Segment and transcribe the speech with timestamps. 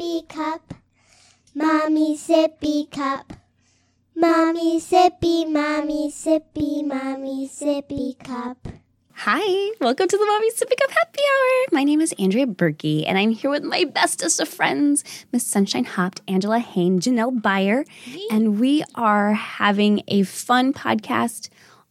[0.00, 0.74] sippy cup.
[1.54, 3.34] Mommy sippy cup.
[4.16, 8.56] Mommy sippy, mommy sippy, mommy sippy cup.
[9.12, 11.66] Hi, welcome to the Mommy Sippy Cup Happy Hour.
[11.72, 15.84] My name is Andrea Berkey, and I'm here with my bestest of friends, Miss Sunshine
[15.84, 17.84] Hopped, Angela Hain, Janelle Bayer,
[18.30, 21.50] and we are having a fun podcast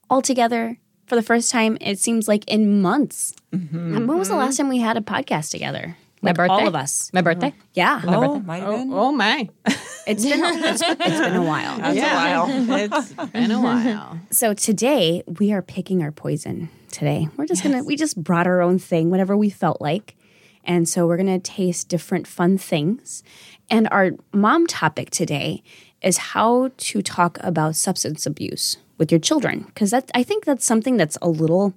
[0.09, 1.77] all together for the first time.
[1.79, 3.35] It seems like in months.
[3.53, 4.07] Mm-hmm.
[4.07, 4.41] When was the mm-hmm.
[4.41, 5.95] last time we had a podcast together?
[6.21, 6.53] My birthday?
[6.53, 7.11] all of us.
[7.13, 7.51] My birthday?
[7.51, 7.67] Mm-hmm.
[7.73, 8.93] Yeah, Oh, might have oh, been.
[8.93, 9.49] Oh my.
[10.07, 11.77] it's been it's, it's been a while.
[11.77, 12.47] That's a while.
[12.79, 14.19] it's been a while.
[14.29, 16.69] So today we are picking our poison.
[16.91, 20.15] Today we're just gonna we just brought our own thing, whatever we felt like,
[20.63, 23.23] and so we're gonna taste different fun things.
[23.69, 25.63] And our mom topic today
[26.01, 30.65] is how to talk about substance abuse with your children because that I think that's
[30.65, 31.73] something that's a little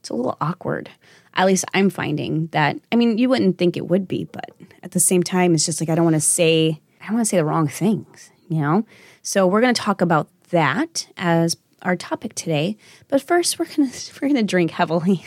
[0.00, 0.90] it's a little awkward.
[1.34, 2.76] At least I'm finding that.
[2.92, 4.50] I mean, you wouldn't think it would be, but
[4.82, 7.24] at the same time, it's just like I don't want to say I don't want
[7.26, 8.84] to say the wrong things, you know.
[9.22, 12.76] So we're going to talk about that as our topic today.
[13.08, 13.88] But first, we're gonna
[14.20, 15.24] we're gonna drink heavily.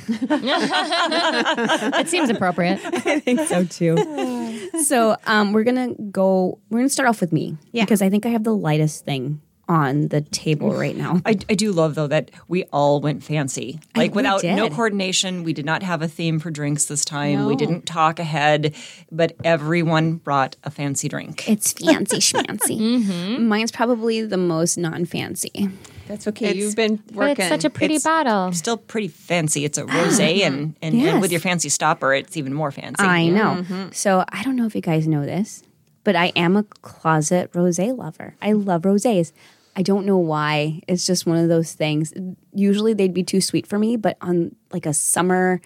[1.97, 2.79] It seems appropriate.
[2.85, 4.69] I think so too.
[4.83, 6.59] so um, we're gonna go.
[6.69, 7.83] We're gonna start off with me Yeah.
[7.85, 9.41] because I think I have the lightest thing
[9.73, 11.19] on the table right now.
[11.25, 15.43] I, I do love though that we all went fancy, like we without no coordination.
[15.43, 17.45] We did not have a theme for drinks this time.
[17.45, 18.75] We didn't talk ahead,
[19.11, 21.49] but everyone brought a fancy drink.
[21.49, 22.79] It's fancy schmancy.
[22.93, 23.47] Mm-hmm.
[23.47, 25.69] Mine's probably the most non-fancy.
[26.07, 26.53] That's okay.
[26.53, 27.43] You've been working.
[27.43, 28.51] it's such a pretty It's bottle.
[28.51, 29.65] Still pretty fancy.
[29.65, 31.13] It's a rosé, and, and, Yes.
[31.13, 33.03] and with your fancy stopper, it's even more fancy.
[33.03, 33.63] I know.
[33.63, 33.91] Mm-hmm.
[33.93, 35.63] So I don't know if you guys know this,
[36.03, 38.35] but I am a closet rosé lover.
[38.41, 39.31] I love rosés.
[39.75, 40.81] I don't know why.
[40.87, 42.13] It's just one of those things.
[42.53, 45.61] Usually they'd be too sweet for me, but on like a summer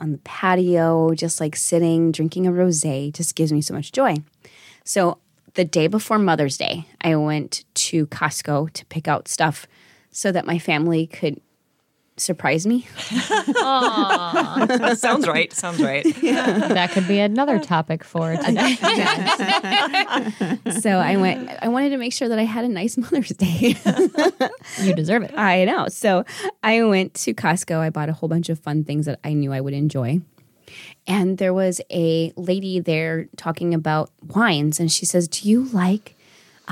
[0.00, 4.16] on the patio, just like sitting drinking a rosé just gives me so much joy.
[4.84, 5.18] So
[5.54, 9.66] the day before Mother's Day, I went to Costco to pick out stuff
[10.10, 11.40] so that my family could
[12.16, 12.86] surprise me.
[14.94, 15.52] sounds right.
[15.52, 16.04] Sounds right.
[16.20, 18.76] That could be another topic for today.
[20.80, 23.76] So I went I wanted to make sure that I had a nice Mother's Day.
[24.80, 25.36] You deserve it.
[25.36, 25.88] I know.
[25.88, 26.24] So
[26.62, 27.78] I went to Costco.
[27.78, 30.20] I bought a whole bunch of fun things that I knew I would enjoy.
[31.06, 36.16] And there was a lady there talking about wines, and she says, "Do you like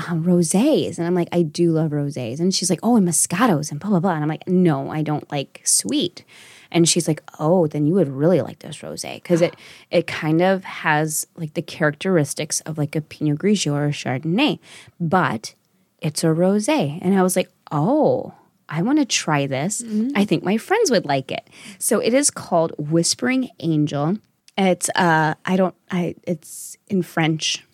[0.07, 3.71] um, rosés?" And I'm like, "I do love rosés." And she's like, "Oh, and Moscatos
[3.71, 6.23] and blah blah blah." And I'm like, "No, I don't like sweet."
[6.71, 9.55] And she's like, "Oh, then you would really like this rosé because it
[9.91, 14.59] it kind of has like the characteristics of like a Pinot Grigio or a Chardonnay,
[14.99, 15.53] but
[15.99, 18.33] it's a rosé." And I was like, "Oh."
[18.71, 19.81] I want to try this.
[20.15, 21.49] I think my friends would like it.
[21.79, 24.17] So it is called Whispering Angel.
[24.55, 27.65] It's uh I don't I it's in French.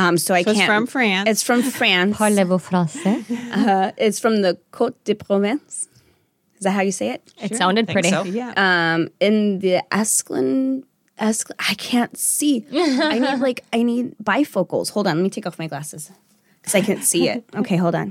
[0.00, 1.28] um so I So it's can't It's from France.
[1.30, 2.16] It's from France.
[2.16, 3.18] Parlez-vous français?
[3.58, 5.74] Uh, it's from the Côte de Provence.
[6.58, 7.20] Is that how you say it?
[7.46, 8.10] It sounded Think pretty.
[8.16, 8.22] so.
[8.40, 8.52] yeah.
[8.66, 10.84] Um in the Esclin
[11.28, 12.54] Escl I can't see.
[13.14, 14.90] I need like I need bifocals.
[14.94, 16.10] Hold on, let me take off my glasses.
[16.62, 17.44] Cuz I can't see it.
[17.62, 18.08] Okay, hold on.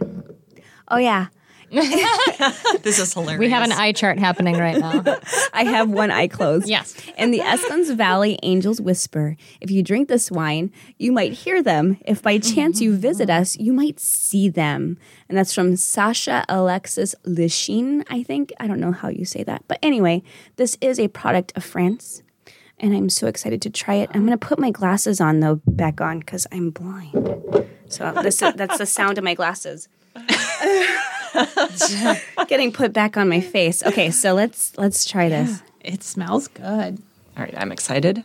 [0.93, 1.27] Oh yeah.
[2.83, 3.39] This is hilarious.
[3.39, 5.03] We have an eye chart happening right now.
[5.53, 6.67] I have one eye closed.
[6.67, 6.95] Yes.
[7.17, 11.97] In the Esclans Valley Angels Whisper, if you drink this wine, you might hear them.
[12.05, 12.55] If by mm-hmm.
[12.55, 14.97] chance you visit us, you might see them.
[15.27, 18.53] And that's from Sacha Alexis Lichine, I think.
[18.59, 19.63] I don't know how you say that.
[19.67, 20.21] But anyway,
[20.57, 22.21] this is a product of France.
[22.77, 24.09] And I'm so excited to try it.
[24.13, 27.13] I'm going to put my glasses on, though, back on because I'm blind.
[27.87, 29.87] So this, that's the sound of my glasses.
[32.47, 33.83] Getting put back on my face.
[33.83, 35.61] Okay, so let's let's try this.
[35.81, 36.63] it smells good.
[37.37, 38.23] All right, I'm excited.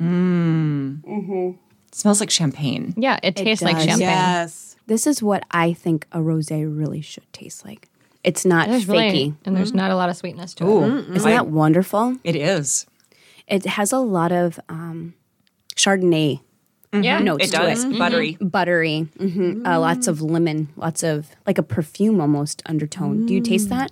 [0.00, 1.56] Mmm.
[1.92, 2.94] Smells like champagne.
[2.96, 4.00] Yeah, it tastes like champagne.
[4.00, 4.76] Yes.
[4.86, 7.88] This is what I think a rosé really should taste like.
[8.24, 8.88] It's not There's fakey.
[8.88, 10.68] really, and there's not a lot of sweetness to it.
[10.68, 12.16] Ooh, Isn't that wonderful?
[12.24, 12.86] it is.
[13.48, 15.14] It has a lot of um,
[15.76, 16.40] Chardonnay
[16.92, 17.18] Yeah.
[17.20, 17.84] notes It to does.
[17.84, 17.98] it.
[17.98, 18.36] Buttery.
[18.40, 23.26] Buttery, hmm uh, lots of lemon, lots of like a perfume almost undertone.
[23.26, 23.90] Do you taste that?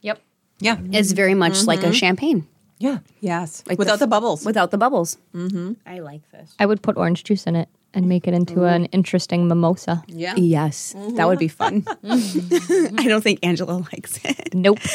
[0.00, 0.20] Yep.
[0.60, 0.78] Yeah.
[0.92, 2.46] It's very much like a champagne
[2.78, 2.98] Yeah.
[3.20, 3.62] Yes.
[3.66, 4.44] Like Without the the, bubbles.
[4.44, 5.16] without the bubbles.
[5.34, 5.72] Mm-hmm.
[5.86, 6.54] I like this.
[6.58, 10.02] I would put orange juice in it and make it into an interesting mimosa.
[10.08, 10.34] yeah.
[10.36, 11.84] Yes, that would be fun.
[12.02, 14.54] I don't think Angela likes it.
[14.54, 14.78] Nope.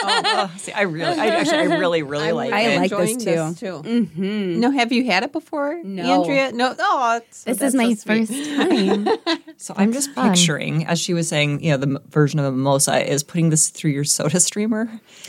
[0.00, 2.78] Oh, see, I really, I actually, I really, really like I it.
[2.78, 3.82] like this enjoying too.
[3.82, 4.60] Mm-hmm.
[4.60, 6.20] No, have you had it before, No.
[6.22, 6.52] Andrea?
[6.52, 6.74] No.
[6.78, 9.08] Oh, it's, This is my so first time.
[9.56, 12.52] So I'm just picturing, as she was saying, you know, the m- version of a
[12.52, 14.88] mimosa is putting this through your soda streamer.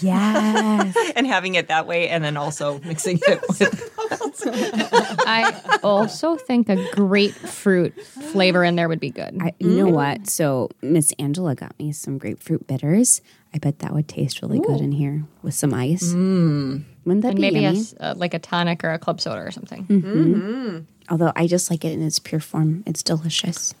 [0.00, 0.96] Yes.
[1.16, 3.90] and having it that way, and then also mixing it with.
[5.26, 9.36] I also think a grapefruit flavor in there would be good.
[9.40, 10.28] I, you know what?
[10.28, 13.20] So Miss Angela got me some grapefruit bitters.
[13.54, 16.12] I bet that would taste really good in here with some ice.
[16.12, 16.84] Mm.
[17.04, 17.78] Wouldn't that and be maybe a, yummy?
[17.78, 20.86] s- uh, like a tonic or a club soda or something.
[21.08, 22.82] Although I just like it in its pure form.
[22.86, 23.74] It's delicious.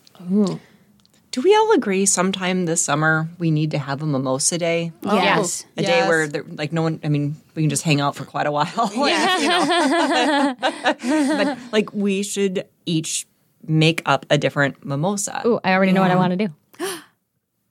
[1.34, 4.92] Do we all agree sometime this summer we need to have a mimosa day?
[5.02, 5.16] Oh.
[5.16, 5.64] Yes.
[5.66, 5.80] Oh.
[5.80, 8.24] A day where, there, like, no one, I mean, we can just hang out for
[8.24, 8.68] quite a while.
[8.94, 10.54] you know?
[10.94, 13.26] but, like, we should each
[13.66, 15.42] make up a different mimosa.
[15.44, 16.54] Oh, I already know what I want to do.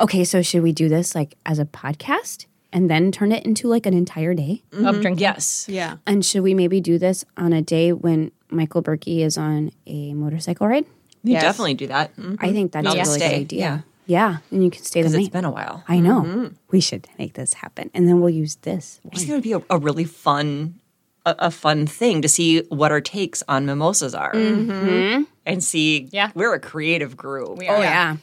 [0.02, 3.70] Okay, so should we do this like as a podcast and then turn it into
[3.70, 4.64] like an entire day?
[4.74, 5.02] Of mm-hmm.
[5.02, 5.22] drinking.
[5.22, 5.68] Yes.
[5.70, 5.98] Yeah.
[6.06, 10.14] And should we maybe do this on a day when Michael Berkey is on a
[10.14, 10.86] motorcycle ride?
[11.24, 11.44] You Yes.
[11.44, 12.16] definitely do that.
[12.18, 12.36] Mm-hmm.
[12.40, 13.60] I think that's I'll a really stay, good idea.
[13.60, 13.80] yeah.
[14.06, 15.82] Yeah, and you can stay the Because It's been a while.
[15.88, 16.24] I know.
[16.24, 16.48] Mm-hmm.
[16.72, 19.00] We should make this happen, and then we'll use this.
[19.06, 20.82] I just think it would be a, a really fun,
[21.26, 25.24] a, a fun thing to see what our takes on mimosas are, mm-hmm.
[25.46, 26.10] and see.
[26.12, 26.32] Yeah.
[26.36, 27.60] we're a creative group.
[27.60, 28.18] Oh yeah.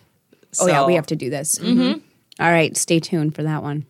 [0.61, 1.59] Oh yeah, we have to do this.
[1.59, 2.01] Mm-hmm.
[2.41, 3.87] All right, stay tuned for that one.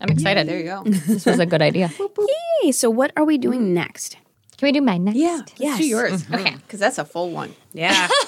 [0.00, 0.48] I'm excited.
[0.48, 0.82] There you go.
[0.84, 1.90] This was a good idea.
[2.62, 2.72] Yay!
[2.72, 4.16] so what are we doing next?
[4.64, 5.18] Can we do mine next?
[5.18, 5.36] Yeah.
[5.36, 5.78] Let's Yes.
[5.78, 6.24] do yours.
[6.32, 6.54] Okay.
[6.56, 7.54] Because that's a full one.
[7.74, 8.08] Yeah.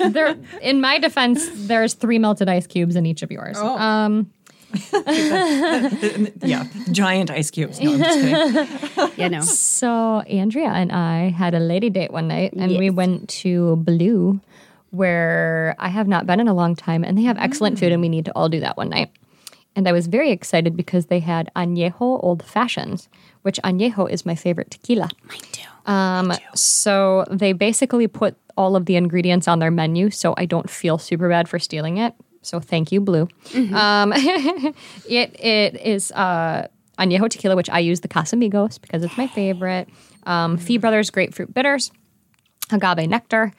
[0.00, 3.58] There, in my defense, there's three melted ice cubes in each of yours.
[3.60, 3.76] Oh.
[3.76, 4.32] Um,
[6.42, 7.78] yeah, giant ice cubes.
[7.78, 9.10] No, I'm just kidding.
[9.18, 9.42] yeah, no.
[9.42, 14.40] so Andrea and I had a lady date one night, and we went to Blue,
[14.90, 18.00] where I have not been in a long time, and they have excellent food, and
[18.00, 19.10] we need to all do that one night.
[19.76, 23.08] And I was very excited because they had añejo old fashions,
[23.42, 25.08] which añejo is my favorite tequila.
[25.24, 25.62] Mine too.
[25.86, 30.68] Um, so they basically put all of the ingredients on their menu, so I don't
[30.68, 32.14] feel super bad for stealing it.
[32.42, 33.28] So thank you, Blue.
[33.54, 36.68] Um, it it is uh,
[36.98, 39.88] añejo tequila, which I use the Casamigos because it's my favorite.
[40.24, 41.90] Um, Fee Brothers grapefruit bitters,
[42.70, 43.52] agave nectar,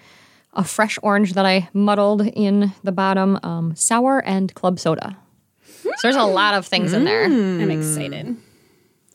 [0.54, 5.18] a fresh orange that I muddled in the bottom, um, sour, and club soda.
[5.98, 7.26] So there's a lot of things in there.
[7.26, 8.36] I'm excited.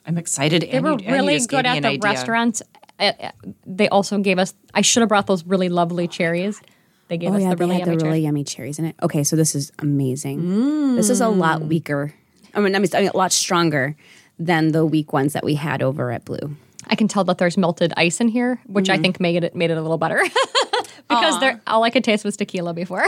[0.07, 0.63] I'm excited.
[0.71, 2.63] They were really good at the restaurants.
[2.99, 3.31] Uh, uh,
[3.67, 4.55] they also gave us.
[4.73, 6.61] I should have brought those really lovely cherries.
[7.09, 8.25] They gave Oh us yeah, the really they had the yummy really cherries.
[8.25, 8.97] yummy cherries in it.
[9.03, 10.97] Okay, so this is amazing.
[10.97, 12.15] This is a lot weaker.
[12.55, 13.95] I mean, I mean, I mean, a lot stronger
[14.39, 16.57] than the weak ones that we had over at Blue.
[16.89, 19.71] I can tell that there's melted ice in here, which I think made it made
[19.71, 20.23] it a little better
[21.09, 23.05] because there all I could taste was tequila before.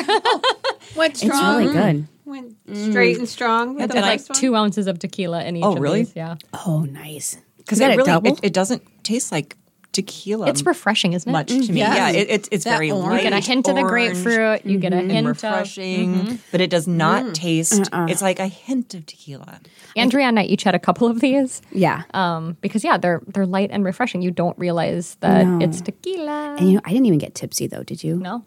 [0.97, 1.59] Went It's strong.
[1.59, 2.09] really good.
[2.29, 2.91] Went mm.
[2.91, 4.39] straight and strong with the and I- first one.
[4.39, 5.65] Two ounces of tequila in each.
[5.65, 6.05] Oh, of really?
[6.05, 6.37] these, Yeah,
[6.67, 7.39] Oh, nice.
[7.57, 9.57] because that it really it, it doesn't taste like
[9.93, 10.49] tequila.
[10.49, 11.33] it's refreshing, isn't it?
[11.33, 11.79] much to me.
[11.79, 11.97] Yes.
[11.97, 13.07] Yeah, it, it, it's That very orange.
[13.09, 13.25] light.
[13.25, 14.61] You get a hint of the orange grapefruit.
[14.61, 14.69] Mm-hmm.
[14.69, 15.03] You get a mm-hmm.
[15.03, 16.37] and hint refreshing, mm-hmm.
[16.53, 17.35] but it does not mm.
[17.35, 17.81] taste.
[17.93, 18.07] Uh-uh.
[18.09, 19.61] It's like a hint of tequila.
[19.97, 22.03] Andrea and I each had a couple of these Yeah.
[22.15, 24.23] um, because yeah, they're they're light and refreshing.
[24.23, 25.65] You don't realize that No.
[25.65, 26.57] it's tequila.
[26.59, 27.83] and you know, I didn't even get tipsy though.
[27.83, 28.17] Did you?
[28.17, 28.45] no,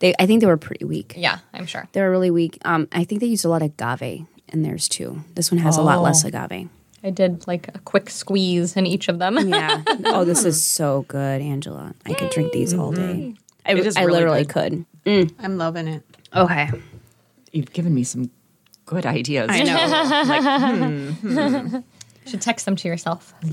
[0.00, 1.14] They, I think they were pretty weak.
[1.16, 1.88] yeah, I'm sure.
[1.92, 2.58] They were really weak.
[2.64, 5.24] Um, I think they used a lot of agave in theirs too.
[5.34, 6.28] This one has a lot less oh.
[6.28, 6.68] agave.
[7.02, 9.38] I did like a quick squeeze in each of them.
[9.48, 9.82] Yeah.
[10.06, 11.94] oh, this is so good, Angela.
[12.04, 13.00] I could drink these all day.
[13.00, 13.32] Mm-hmm.
[13.66, 14.52] I, It is I really literally good.
[14.52, 14.86] could.
[15.04, 15.34] Mm.
[15.38, 16.02] I'm loving it.
[16.34, 16.70] Okay.
[17.52, 18.30] You've given me some
[18.84, 19.48] good ideas.
[19.50, 21.12] I know.
[21.18, 21.76] Hmm, hmm.
[22.28, 23.34] should text them to yourself.
[23.44, 23.48] I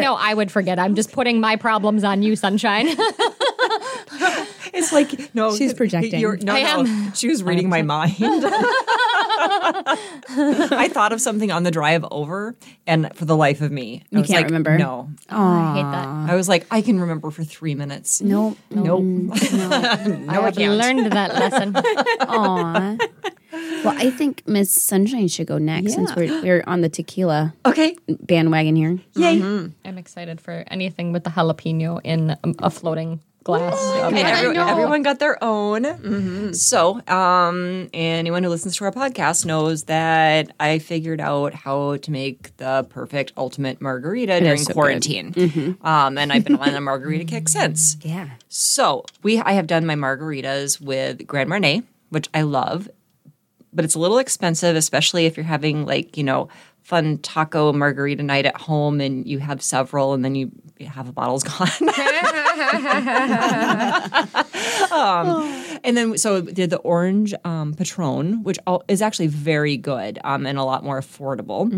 [0.00, 0.78] know I would forget.
[0.78, 2.88] I'm just putting my problems on you, sunshine.
[4.72, 6.20] It's like no, She's projecting.
[6.20, 8.14] You're, no, I no, she was reading my mind.
[10.30, 14.06] I thought of something on the drive over, and for the life of me, I
[14.10, 14.78] You was can't like, remember?
[14.78, 16.32] No, oh, I hate that.
[16.32, 18.20] I was like, I can remember for three minutes.
[18.20, 18.56] Nope.
[18.70, 19.02] Nope.
[19.02, 21.74] Mm, I have learned that lesson.
[21.76, 22.96] Aw.
[23.84, 27.96] Well, I think Miss Sunshine should go next since we're, we're on the tequila Okay.
[28.08, 28.98] bandwagon here.
[29.14, 29.40] Yay.
[29.40, 33.74] I'm excited for anything with the jalapeno in a, a floating glass.
[33.74, 34.28] of And water.
[34.28, 36.52] every- everyone got their own.
[36.54, 42.10] So, um, anyone who listens to our podcast knows that I figured out how to
[42.10, 44.74] make the perfect ultimate margarita during so good.
[44.74, 45.76] quarantine.
[45.82, 47.96] Um, and I've been on a margarita kick since.
[48.02, 48.30] Yeah.
[48.48, 52.88] So we, I have done my margaritas with Grand Marnier, which I love,
[53.72, 56.48] but it's a little expensive, especially if you're having like you know
[56.82, 60.50] fun taco margarita night at home and you have several and then you
[60.86, 61.68] have a bottle's gone.
[64.90, 68.58] um, and then so did the orange um, Patron, which
[68.88, 71.70] is actually very good um, and a lot more affordable.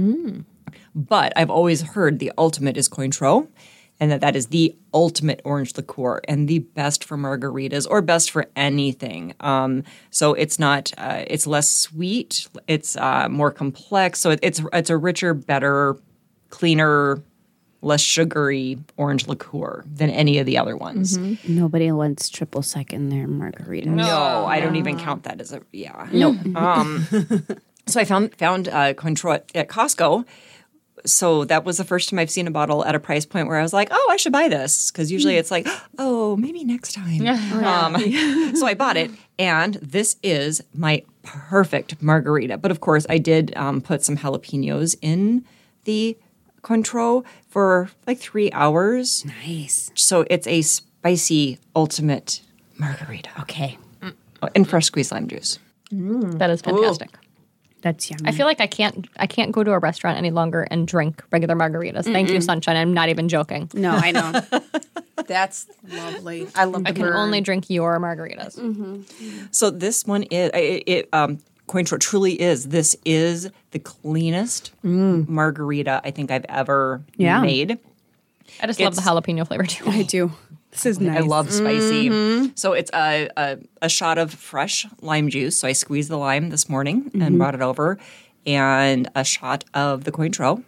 [0.95, 3.49] But I've always heard the ultimate is Cointreau.
[4.00, 8.30] And that that is the ultimate orange liqueur and the best for margaritas or best
[8.30, 9.35] for anything.
[9.40, 14.19] Um, so it's not, uh, it's less sweet, it's uh, more complex.
[14.19, 15.97] So it, it's it's a richer, better,
[16.49, 17.23] cleaner,
[17.83, 21.19] less sugary orange liqueur than any of the other ones.
[21.47, 23.88] Nobody wants triple sec in their margarita.
[23.88, 26.09] No, I don't even count that as a yeah.
[26.12, 26.30] No.
[26.57, 27.07] um,
[27.87, 30.25] so I found found uh, Cointreau at, at Costco.
[31.04, 33.59] So that was the first time I've seen a bottle at a price point where
[33.59, 35.66] I was like, "Oh, I should buy this," because usually it's like,
[35.99, 37.97] "Oh, maybe next time." um,
[38.57, 42.59] so I bought it, and this is my perfect margarita.
[42.59, 45.45] But of course, I did um, put some jalapenos in
[45.85, 46.16] the
[46.62, 49.25] Cointreau for like three hours.
[49.25, 49.90] Nice.
[49.95, 52.42] So it's a spicy ultimate
[52.78, 53.30] margarita.
[53.40, 53.78] Okay.
[54.42, 55.59] Oh, and fresh squeezed lime juice.
[55.90, 57.11] That is fantastic.
[57.83, 58.23] That's yummy.
[58.29, 61.23] I feel like I can't I can't go to a restaurant any longer and drink
[61.31, 62.05] regular margaritas.
[62.05, 62.77] Thank you, Sunshine.
[62.77, 63.71] I'm not even joking.
[63.75, 64.43] no, I know.
[65.27, 66.49] That's lovely.
[66.55, 67.17] I love I the can burn.
[67.17, 69.55] only drink your margaritas.
[69.55, 72.69] So this one is it, it um Cointreau truly is.
[72.69, 77.41] This is the cleanest margarita I think I've ever Yeah.
[77.41, 77.79] made.
[78.63, 79.85] I just love the It's- jalapeno flavor too.
[79.89, 80.33] I do.
[80.71, 81.17] This is nice.
[81.19, 82.53] I love spicy.
[82.55, 85.57] So it's a, a a shot of fresh lime juice.
[85.59, 87.99] So I squeezed the lime this morning and brought it over,
[88.47, 90.62] and a shot of the Cointreau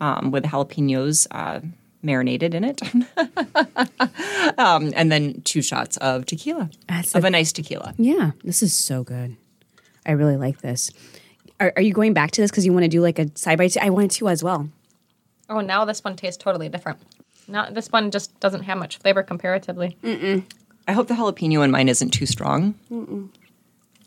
[0.00, 1.60] um, with jalapenos uh,
[2.02, 2.80] marinated in it,
[4.58, 7.94] um, and then two shots of tequila That's of a- a nice tequila.
[7.98, 9.36] Yeah, this is so good.
[10.06, 10.90] I really like this.
[11.60, 13.58] Are, are you going back to this because you want to do like a side
[13.58, 13.84] by side?
[13.84, 14.68] I wanted to as well.
[15.48, 16.98] Oh, now this one tastes totally different.
[17.50, 19.96] Now this one just doesn't have much flavor comparatively.
[20.88, 22.74] I hope the jalapeno in mine isn't too strong.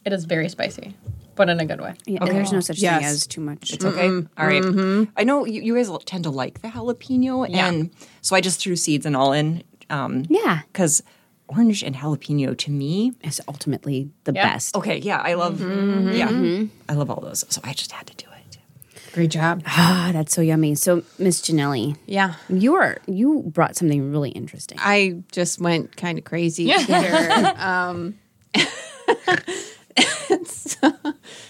[0.05, 0.95] It is very spicy,
[1.35, 1.93] but in a good way.
[2.05, 2.97] Yeah, There's no such Yes.
[2.99, 3.71] thing as too much.
[3.73, 4.07] It's okay.
[4.09, 4.39] Mm-hmm.
[4.41, 4.61] All right.
[4.63, 5.11] Mm-hmm.
[5.15, 7.89] I know you, you guys tend to like the jalapeno, and
[8.21, 9.63] so I just threw seeds and all in.
[9.89, 11.03] Um, Yeah, because
[11.47, 14.53] orange and jalapeno to me is ultimately the Yeah.
[14.53, 14.75] best.
[14.77, 16.11] okay yeah i love mm-hmm.
[16.13, 18.22] yeah i love all those so i just had to do it
[19.13, 19.63] Great job.
[19.67, 20.75] Ah, that's so yummy.
[20.75, 22.33] So, Miss Janelli, Yeah.
[22.49, 24.77] you are you brought something really interesting.
[24.81, 27.53] I just went kind of crazy here.
[27.57, 28.15] um,
[30.45, 30.93] so,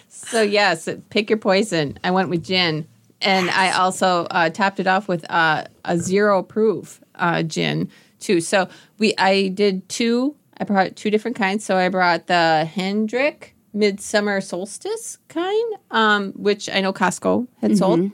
[0.10, 1.98] so yes, pick your poison.
[2.04, 2.88] I went with gin,
[3.22, 7.90] and I also uh, topped it off with uh, a zero proof uh, gin
[8.20, 8.42] too.
[8.42, 8.68] So
[8.98, 10.36] we, I did two.
[10.58, 11.66] I brought two different kinds.
[11.66, 18.12] So I brought the Hendrick Midsummer Solstice kind, um, which I know Costco had sold.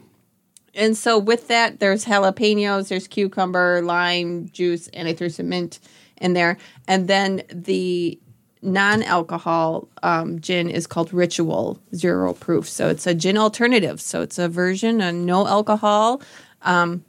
[0.75, 5.80] And so with that, there's jalapenos, there's cucumber, lime juice, and I threw some mint
[6.22, 6.58] in there.
[6.88, 8.18] And then the
[8.62, 12.70] non-alcohol um, gin is called Ritual Zero Proof.
[12.70, 14.00] So it's a gin alternative.
[14.00, 16.22] So it's a version of no alcohol.
[16.62, 17.04] Um,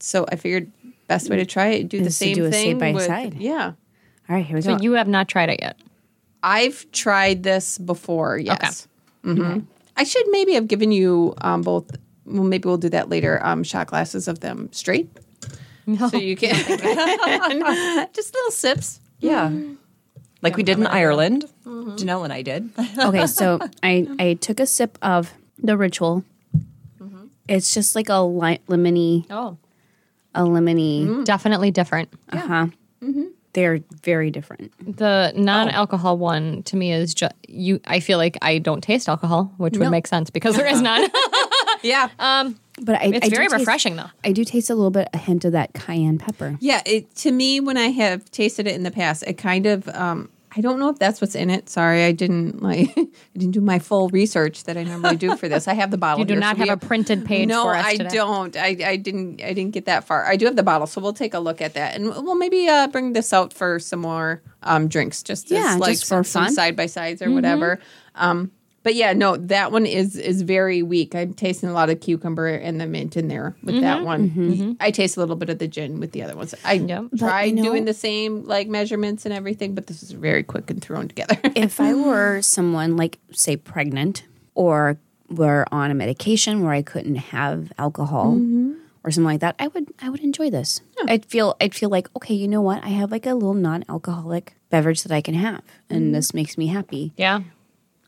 [0.00, 0.70] so I figured
[1.06, 3.34] best way to try it, do the same do a thing side by with- side.
[3.34, 3.72] Yeah,
[4.28, 4.82] All right, here we So go.
[4.82, 5.78] you have not tried it yet.
[6.42, 8.38] I've tried this before.
[8.38, 8.88] Yes.
[9.22, 9.60] hmm
[9.96, 11.90] I should maybe have given you um, both.
[12.24, 13.38] Well, maybe we'll do that later.
[13.44, 15.08] Um, shot glasses of them straight,
[16.10, 16.54] so you can
[18.14, 19.00] just little sips.
[19.20, 19.50] yeah
[20.40, 24.66] like we did in ireland janelle and i did okay, so I I took a
[24.66, 26.24] sip of the ritual.
[27.48, 29.58] It's just like a li- lemony, Oh,
[30.34, 31.24] a lemony.
[31.24, 32.08] definitely different.
[32.30, 32.66] Uh huh.
[33.54, 34.72] They're very different.
[34.96, 37.80] The non-alcohol one to me is just you.
[37.86, 41.08] I feel like I don't taste alcohol, which would make sense because there is none.
[41.84, 44.06] Yeah, Um, But I, it's I do very taste- refreshing though.
[44.24, 46.56] I do taste a little bit a hint of that cayenne pepper.
[46.60, 46.80] yeah.
[46.86, 49.88] It to me when I have tasted it in the past, it kind of.
[49.88, 51.70] Um, I don't know if that's what's in it.
[51.70, 52.90] Sorry, I didn't like.
[52.96, 53.06] I
[53.38, 55.66] didn't do my full research that I normally do for this.
[55.66, 56.18] I have the bottle.
[56.20, 58.10] You do here, not so have a printed page No, for us I today.
[58.10, 58.54] don't.
[58.56, 59.40] I, I didn't.
[59.42, 60.26] I didn't get that far.
[60.26, 62.68] I do have the bottle, so we'll take a look at that, and we'll maybe
[62.68, 66.22] uh, bring this out for some more um, drinks, just as, Yeah, like just for
[66.22, 66.52] some, fun.
[66.54, 67.78] side by sides or whatever.
[68.14, 68.50] Um,
[68.82, 71.14] but yeah, no, that one is is very weak.
[71.14, 74.04] I'm tasting a lot of cucumber and the mint in there with that mm-hmm.
[74.04, 74.30] one.
[74.30, 74.72] Mm-hmm.
[74.80, 76.54] I taste a little bit of the gin with the other ones.
[76.64, 77.04] I Yep.
[77.12, 80.42] But, tried you know- doing the same like measurements and everything, but this is very
[80.42, 81.38] quick and thrown together.
[81.56, 84.24] if I were someone like, say, pregnant
[84.54, 84.98] or
[85.28, 88.72] were on a medication where I couldn't have alcohol mm-hmm.
[89.04, 90.80] or something like that, I would I would enjoy this.
[91.06, 92.84] I'd feel I'd feel like okay, you know what?
[92.84, 96.66] I have like a little non-alcoholic beverage that I can have, and this makes me
[96.68, 97.12] happy.
[97.16, 97.42] Yeah,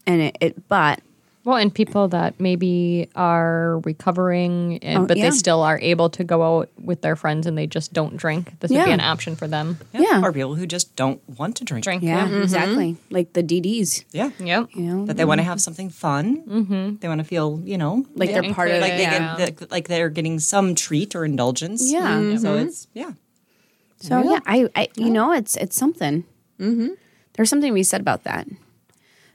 [0.07, 1.01] And it, it but
[1.45, 5.25] Well, and people that maybe are recovering, and, Oh, but yeah.
[5.29, 8.53] they still are able to go out with their friends and they just don't drink.
[8.61, 9.77] This would be an option for them.
[9.93, 10.23] Yeah.
[10.25, 11.85] Or people who just don't want to drink.
[11.85, 12.03] Drink.
[12.03, 12.43] Yeah, Yeah.
[12.43, 12.97] exactly.
[13.11, 14.31] Like the DDs, Yeah.
[14.39, 14.71] Yep.
[14.75, 16.43] you know, That they want to have something fun.
[16.49, 16.97] Mm-hmm.
[17.01, 19.37] They want to feel, you know, like they're part of like they Yeah.
[19.37, 21.93] get the, like they're getting some treat or indulgence.
[21.93, 22.39] Yeah.
[22.39, 23.13] So it's yeah.
[23.99, 26.25] So yeah, I, I you know, it's it's something.
[26.59, 26.89] Mm-hmm.
[27.35, 28.47] There's something we said about that.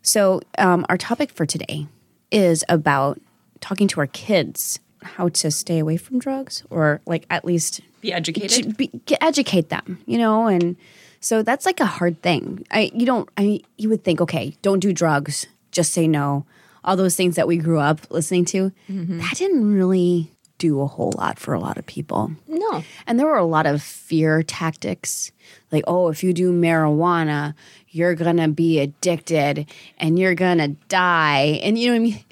[0.10, 1.86] So um, our topic for today
[2.32, 3.22] is about
[3.62, 8.12] talking to our kids how to stay away from drugs, or like at least Be
[8.12, 8.76] educated.
[8.76, 8.90] be,
[9.22, 10.78] educate them, you know, and
[11.20, 12.66] so that's like a hard thing.
[12.72, 16.44] I you don't I you would think okay, don't do drugs, just say no.
[16.84, 21.14] All those things that we grew up listening to, that didn't really do a whole
[21.18, 22.32] lot for a lot of people.
[22.48, 22.84] No.
[23.08, 25.32] And there were a lot of fear tactics.
[25.72, 27.56] Like, oh, if you do marijuana,
[27.92, 29.68] you're to be addicted
[29.98, 31.60] and you're to die.
[31.64, 32.24] And you know what I mean?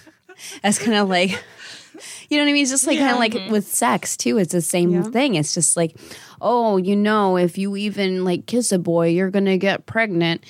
[0.62, 1.30] That's kind of like,
[2.28, 2.62] you know what I mean?
[2.62, 4.38] It's just like kind of like with sex too.
[4.38, 5.34] It's the same thing.
[5.34, 5.96] It's just like,
[6.40, 10.44] oh, you know, if you even like kiss a boy, you're to get pregnant.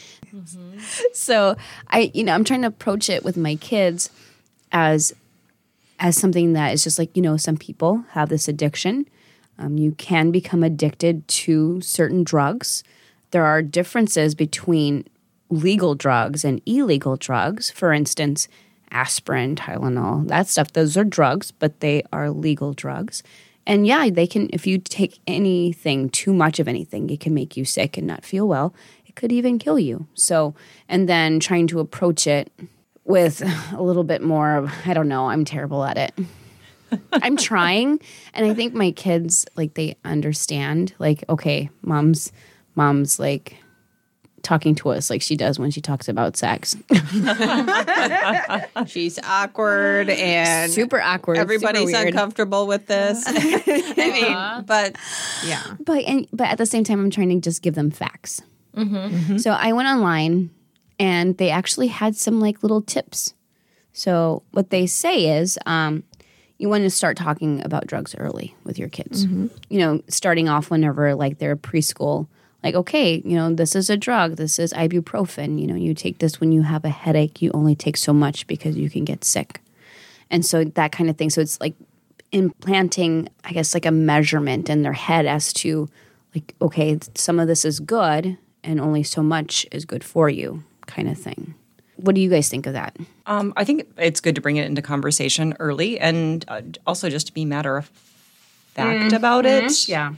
[1.13, 1.57] So
[1.89, 4.11] I, you know, I'm trying to approach it with my kids
[4.73, 5.13] as
[5.99, 9.07] as something that is just like you know some people have this addiction
[9.59, 12.83] um, you can become addicted to certain drugs
[13.31, 15.07] there are differences between
[15.51, 17.71] legal drugs and illegal drugs.
[17.71, 18.49] For instance
[18.93, 23.23] aspirin tylenol that stuff those are drugs but they are legal drugs.
[23.67, 27.57] And yeah they can if you take anything too much of anything it can make
[27.57, 28.75] you sick and not feel well.
[29.07, 30.07] It could even kill you.
[30.15, 30.55] So
[30.89, 32.53] and then trying to approach it
[33.05, 36.15] with a little bit more of I don't know, I'm terrible at it.
[37.13, 38.01] I'm trying.
[38.35, 42.33] And I think my kids like they understand like okay, mom's
[42.75, 43.57] mom's like
[44.43, 46.77] talking to us like she does when she talks about sex.
[48.87, 51.39] She's awkward and super awkward.
[51.39, 53.25] everybody's super uncomfortable with this.
[53.29, 53.33] I
[53.97, 54.63] mean, uh-huh.
[54.67, 54.97] but
[55.47, 55.63] yeah.
[55.85, 58.41] but and but at the same time I'm trying to just give them facts.
[58.77, 58.97] Mm-hmm.
[58.97, 59.39] Mm-hmm.
[59.39, 60.51] So I went online
[60.99, 63.35] and they actually had some like little tips.
[63.93, 66.05] So what they say is um,
[66.59, 69.27] you want to start talking about drugs early with your kids.
[69.27, 69.49] Mm-hmm.
[69.69, 72.29] You know, starting off whenever like they're preschool.
[72.63, 74.37] Like, okay, you know, this is a drug.
[74.37, 75.61] This is ibuprofen.
[75.61, 77.41] You know, you take this when you have a headache.
[77.41, 79.61] You only take so much because you can get sick.
[80.31, 81.31] And so that kind of thing.
[81.31, 81.75] So it's like
[82.33, 85.89] implanting, I guess, like a measurement in their head as to,
[86.35, 90.63] like, okay, some of this is good and only so much is good for you,
[90.87, 91.55] kind of thing.
[91.97, 92.97] What do you guys think of that?
[93.27, 97.27] Um, I think it's good to bring it into conversation early, and uh, also just
[97.27, 97.91] to be matter of
[98.75, 99.89] fact about it.
[99.89, 100.15] Yeah.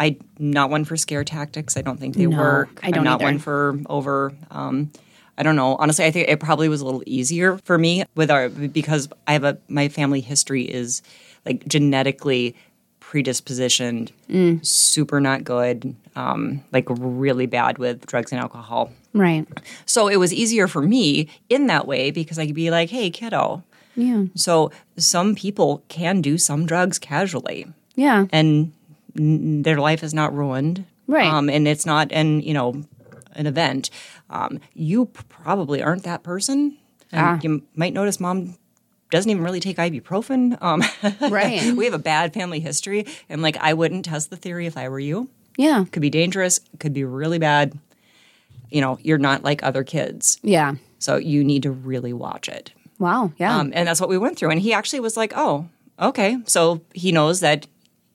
[0.00, 1.76] I'm not one for scare tactics.
[1.76, 2.80] I don't think they No, work.
[2.82, 3.24] I don't I'm not either.
[3.24, 4.32] one for over.
[4.50, 4.90] Um,
[5.38, 5.76] I don't know.
[5.76, 9.34] Honestly, I think it probably was a little easier for me with our because I
[9.34, 11.02] have a my family history is
[11.46, 12.56] like genetically
[13.00, 14.64] predispositioned, Mm.
[14.64, 18.92] super not good, um, like really bad with drugs and alcohol.
[19.12, 19.46] Right.
[19.86, 23.10] So it was easier for me in that way because I could be like, "Hey,
[23.10, 23.62] kiddo."
[23.96, 24.24] Yeah.
[24.34, 28.26] So some people can do some drugs casually Yeah.
[28.32, 28.72] and
[29.18, 30.84] n- their life is not ruined.
[31.06, 31.26] Right.
[31.32, 32.82] Um, and it's not an, you know,
[33.34, 33.90] an event.
[34.28, 36.76] Um, you probably aren't that person.
[37.12, 37.40] And Ah.
[37.42, 38.56] You might notice mom
[39.10, 40.56] doesn't even really take ibuprofen.
[40.62, 40.82] Um,
[41.30, 41.72] Right.
[41.74, 43.06] we have a bad family history.
[43.28, 45.28] And like, I wouldn't test the theory if I were you.
[45.58, 45.84] Yeah.
[45.90, 47.76] Could be dangerous, could be really bad.
[48.70, 50.38] You know, you're not like other kids.
[50.42, 50.74] Yeah.
[51.00, 52.72] So you need to really watch it.
[53.00, 53.32] Wow.
[53.36, 53.56] Yeah.
[53.58, 54.50] Um, and that's what we went through.
[54.50, 55.68] And he actually was like, oh,
[55.98, 56.38] okay.
[56.46, 57.66] So he knows that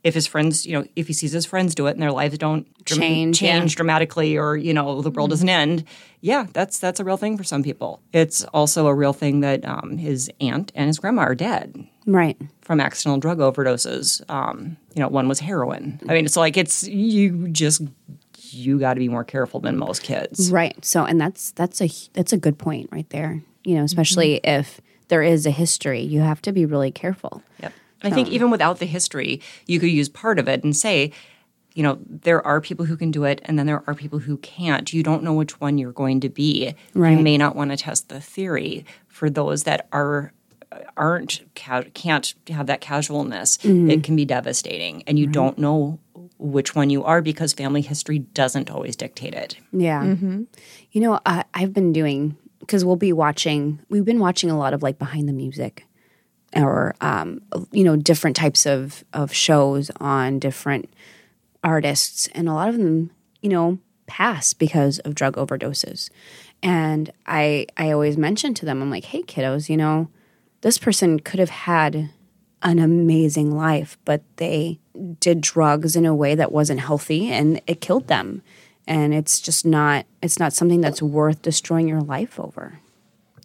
[0.05, 2.37] if his friends, you know, if he sees his friends do it and their lives
[2.37, 3.75] don't dram- Change, change yeah.
[3.75, 5.83] dramatically or, you know, the world doesn't end,
[6.21, 8.03] yeah, that's that's a real thing for some people.
[8.13, 12.39] It's also a real thing that um, his aunt and his grandma are dead right.
[12.61, 14.21] from accidental drug overdoses.
[14.29, 15.99] Um, you know, one was heroin.
[16.07, 17.81] I mean, it's like it's you just
[18.51, 20.51] you got to be more careful than most kids.
[20.51, 20.85] Right.
[20.85, 23.41] So, and that's that's a that's a good point right there.
[23.63, 27.41] You know, especially if there is a history, you have to be really careful.
[27.59, 27.73] Yep.
[28.01, 28.31] And I think oh.
[28.31, 31.11] even without the history, you could use part of it and say,
[31.73, 34.37] you know, there are people who can do it and then there are people who
[34.37, 34.91] can't.
[34.93, 36.73] You don't know which one you're going to be.
[36.93, 37.17] Right.
[37.17, 40.31] You may not want to test the theory for those that are
[40.71, 43.57] uh, aren't can't have that casualness.
[43.57, 43.91] Mm-hmm.
[43.91, 45.99] It can be devastating and you don't know
[46.37, 49.57] which one you are because family history doesn't always dictate it.
[49.71, 50.03] Yeah.
[50.03, 50.43] Mm-hmm.
[50.91, 53.79] You know, I, I've been doing because we'll be watching.
[53.89, 55.84] We've been watching a lot of like behind the music,
[56.55, 57.41] or um,
[57.71, 60.93] you know, different types of of shows on different
[61.63, 66.09] artists, and a lot of them, you know, pass because of drug overdoses.
[66.63, 70.09] And I I always mention to them, I'm like, hey kiddos, you know,
[70.61, 72.09] this person could have had
[72.61, 74.79] an amazing life, but they
[75.19, 78.41] did drugs in a way that wasn't healthy and it killed them.
[78.87, 82.79] And it's just not it's not something that's worth destroying your life over.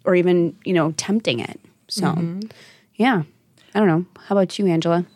[0.04, 1.60] Or even, you know, tempting it.
[1.88, 2.14] So
[3.00, 3.22] yeah.
[3.74, 4.04] I don't know.
[4.26, 5.06] How about you, Angela?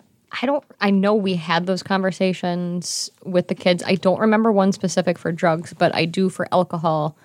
[0.40, 0.64] I don't.
[0.81, 3.83] I know we had those conversations with the kids.
[3.87, 7.16] I don't remember one specific for drugs, but I do for alcohol.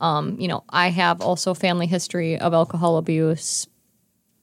[0.00, 3.68] Um, you know, I have also family history of alcohol abuse.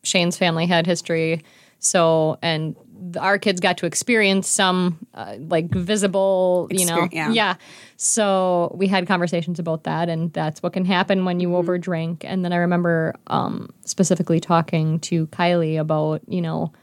[0.04, 1.44] Shane's family had history,
[1.80, 2.78] so and
[3.20, 7.56] our kids got to experience some uh, like visible, you know, Exper- yeah.
[7.98, 12.24] So we had conversations about that, and that's what can happen when you overdrink.
[12.24, 16.74] And then I remember um, specifically talking to Kylie about, you know,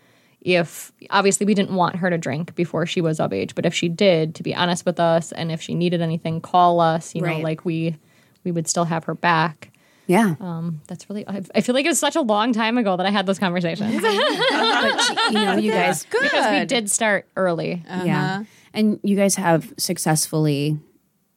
[0.41, 3.75] if obviously we didn't want her to drink before she was of age, but if
[3.75, 7.15] she did, to be honest with us, and if she needed anything, call us.
[7.15, 7.97] You know, like we
[8.45, 9.71] we would still have her back.
[10.07, 10.35] Yeah.
[10.41, 11.27] Um, that's really.
[11.27, 13.39] I, I feel like it was such a long time ago that I had those
[13.39, 17.83] conversations but you know, you guys because we did start early.
[17.87, 18.45] Yeah.
[18.75, 20.79] And you guys have successfully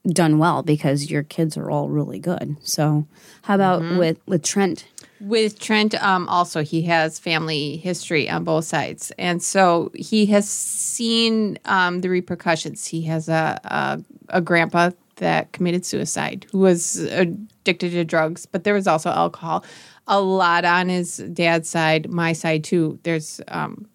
[0.07, 2.57] done well because your kids are all really good.
[2.61, 3.07] So,
[3.43, 4.87] how about with with Trent?
[5.21, 10.47] With Trent, um, also he has family history on both sides, and so he has
[10.47, 12.87] seen um, the repercussions.
[12.87, 18.63] He has a, a a grandpa that committed suicide who was addicted to drugs, but
[18.63, 19.63] there was also alcohol.
[20.07, 22.99] A lot on his dad's side, my side too.
[23.03, 23.87] There's um,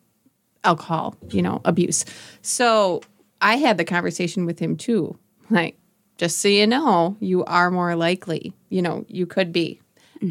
[0.64, 2.04] alcohol, you know, abuse.
[2.42, 3.02] So
[3.40, 5.16] I had the conversation with him too.
[5.50, 5.78] Like,
[6.16, 8.52] just so you know, you are more likely.
[8.68, 9.80] You know, you could be.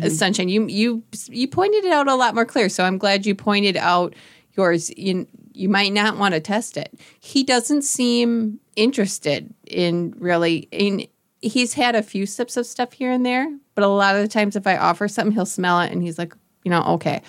[0.04, 2.70] Uh, Sunshine, you you you pointed it out a lot more clear.
[2.70, 4.14] So I'm glad you pointed out
[4.56, 4.92] yours.
[4.96, 6.94] You you might not want to test it.
[7.20, 10.68] He doesn't seem interested in really.
[10.72, 11.08] In
[11.42, 14.28] he's had a few sips of stuff here and there, but a lot of the
[14.28, 17.22] times if I offer something, he'll smell it and he's like, you know, okay.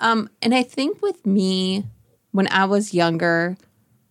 [0.00, 1.84] Um, and I think with me,
[2.32, 3.56] when I was younger,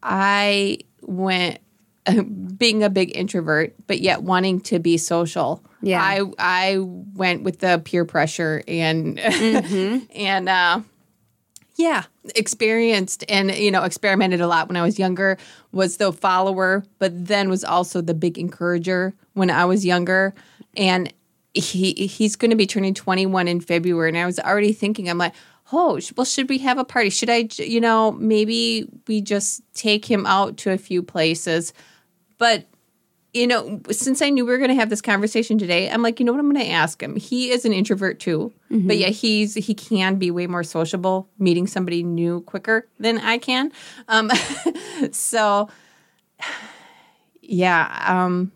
[0.02, 1.60] I went
[2.58, 5.64] being a big introvert, but yet wanting to be social.
[5.82, 6.02] Yeah.
[6.02, 10.82] I I went with the peer pressure and and uh,
[11.82, 12.04] yeah,
[12.36, 15.38] experienced and you know experimented a lot when I was younger.
[15.72, 20.34] Was the follower, but then was also the big encourager when I was younger.
[20.78, 21.12] And
[21.54, 25.18] he he's going to be turning 21 in February, and I was already thinking, I'm
[25.18, 25.34] like,
[25.74, 27.10] oh, well, should we have a party?
[27.10, 31.74] Should i you know, maybe we just take him out to a few places,
[32.38, 32.66] but
[33.34, 36.20] you know, since I knew we were going to have this conversation today, I'm like,
[36.20, 36.40] you know what?
[36.40, 37.16] I'm going to ask him.
[37.16, 41.66] He is an introvert too, but yet he's he can be way more sociable, meeting
[41.66, 43.72] somebody new quicker than I can.
[44.10, 44.30] Um,
[45.12, 45.70] so,
[47.42, 48.52] yeah, um,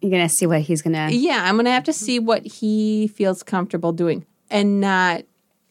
[0.00, 1.10] You're gonna see what he's gonna.
[1.10, 5.24] yeah, I'm going to have to see what he feels comfortable doing, and not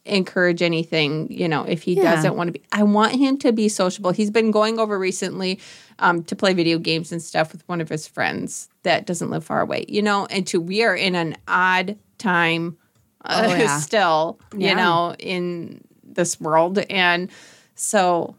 [0.04, 1.30] encourage anything.
[1.30, 2.14] You know, if he Yeah.
[2.14, 4.10] doesn't want to be, I want him to be sociable.
[4.10, 5.58] He's been going over recently
[6.00, 9.44] um, to play video games and stuff with one of his friends that doesn't live
[9.44, 9.84] far away.
[9.88, 12.76] You know, and to we are in an odd time
[13.24, 13.78] uh, Oh, yeah.
[13.80, 14.38] still.
[14.52, 14.74] You Yeah.
[14.74, 17.30] know, in this world, and
[17.74, 18.34] so.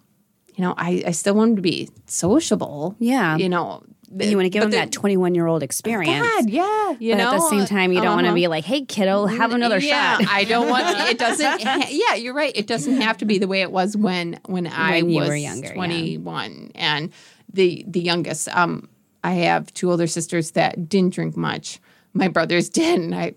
[0.56, 2.95] You know, I, I still want him to be sociable.
[2.99, 3.38] Yeah.
[3.38, 3.82] You know,
[4.19, 6.28] You want to give them the- that 21 year old experience.
[6.28, 6.95] God, yeah.
[6.99, 8.36] You but know, at the same time, you don't want to uh-huh.
[8.36, 12.34] be like, "Hey, kiddo, have another yeah, shot." I don't want it doesn't yeah, you're
[12.34, 12.52] right.
[12.56, 15.30] It doesn't have to be the way it was when when I When you was
[15.30, 15.73] were younger, yeah.
[15.73, 17.12] 21 and
[17.52, 18.88] the the youngest um
[19.23, 21.80] I have two older sisters that didn't drink much.
[22.13, 23.34] My brothers did and I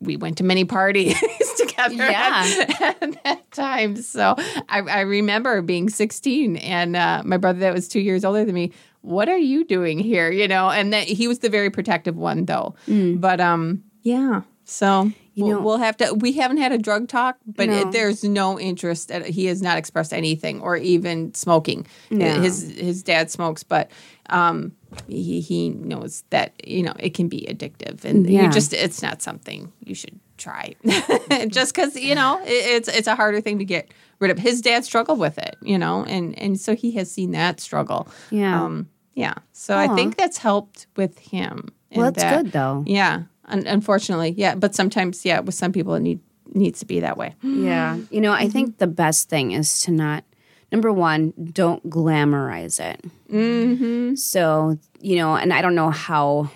[0.00, 1.16] we went to many parties
[1.56, 2.44] together Yeah.
[2.44, 3.96] at, at that time.
[3.96, 4.34] So
[4.68, 8.54] I, I remember being 16 and uh, my brother that was two years older than
[8.54, 10.30] me, what are you doing here?
[10.30, 12.74] You know, and that he was the very protective one though.
[12.88, 14.42] But um, yeah.
[14.64, 16.14] So You we'll, know- we'll have to.
[16.14, 17.80] We haven't had a drug talk, but No.
[17.80, 19.10] it, there's no interest.
[19.10, 21.86] At, he has not expressed anything or even smoking.
[22.10, 22.40] No.
[22.40, 23.90] His his dad smokes, but
[24.30, 24.72] um,
[25.08, 28.44] he he knows that you know it can be addictive, and Yeah.
[28.46, 30.74] you just it's not something you should try.
[31.48, 34.38] just because you know it, it's it's a harder thing to get rid of.
[34.38, 38.06] His dad struggled with it, you know, and and so he has seen that struggle.
[38.30, 38.62] Yeah.
[38.64, 39.34] Um, yeah.
[39.52, 41.68] So I think that's helped with him.
[41.90, 42.84] in Well, that's that- good, though.
[42.86, 43.22] Yeah.
[43.46, 44.54] Un- unfortunately, yeah.
[44.54, 46.20] But sometimes, yeah, with some people, it need
[46.54, 47.34] needs to be that way.
[47.42, 47.98] Yeah.
[48.10, 50.24] You know, I think the best thing is to not,
[50.70, 53.02] number one, don't glamorize it.
[53.30, 54.14] Mm-hmm.
[54.16, 56.50] So, you know, and I don't know how,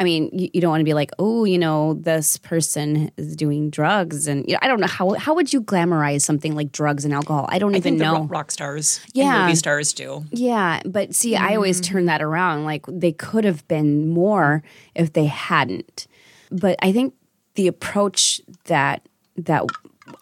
[0.00, 3.36] I mean, you, you don't want to be like, oh, you know, this person is
[3.36, 4.26] doing drugs.
[4.26, 7.14] And, you know, I don't know how, how would you glamorize something like drugs and
[7.14, 7.46] alcohol?
[7.48, 8.24] I don't I even know.
[8.24, 9.34] rock stars Yeah.
[9.36, 10.24] and movie stars do.
[10.30, 11.84] Yeah, but see, I always mm.
[11.84, 12.64] turn that around.
[12.64, 14.62] Like they could have been more
[14.96, 16.06] if they hadn't.
[16.50, 17.14] but I think
[17.54, 19.62] the approach that that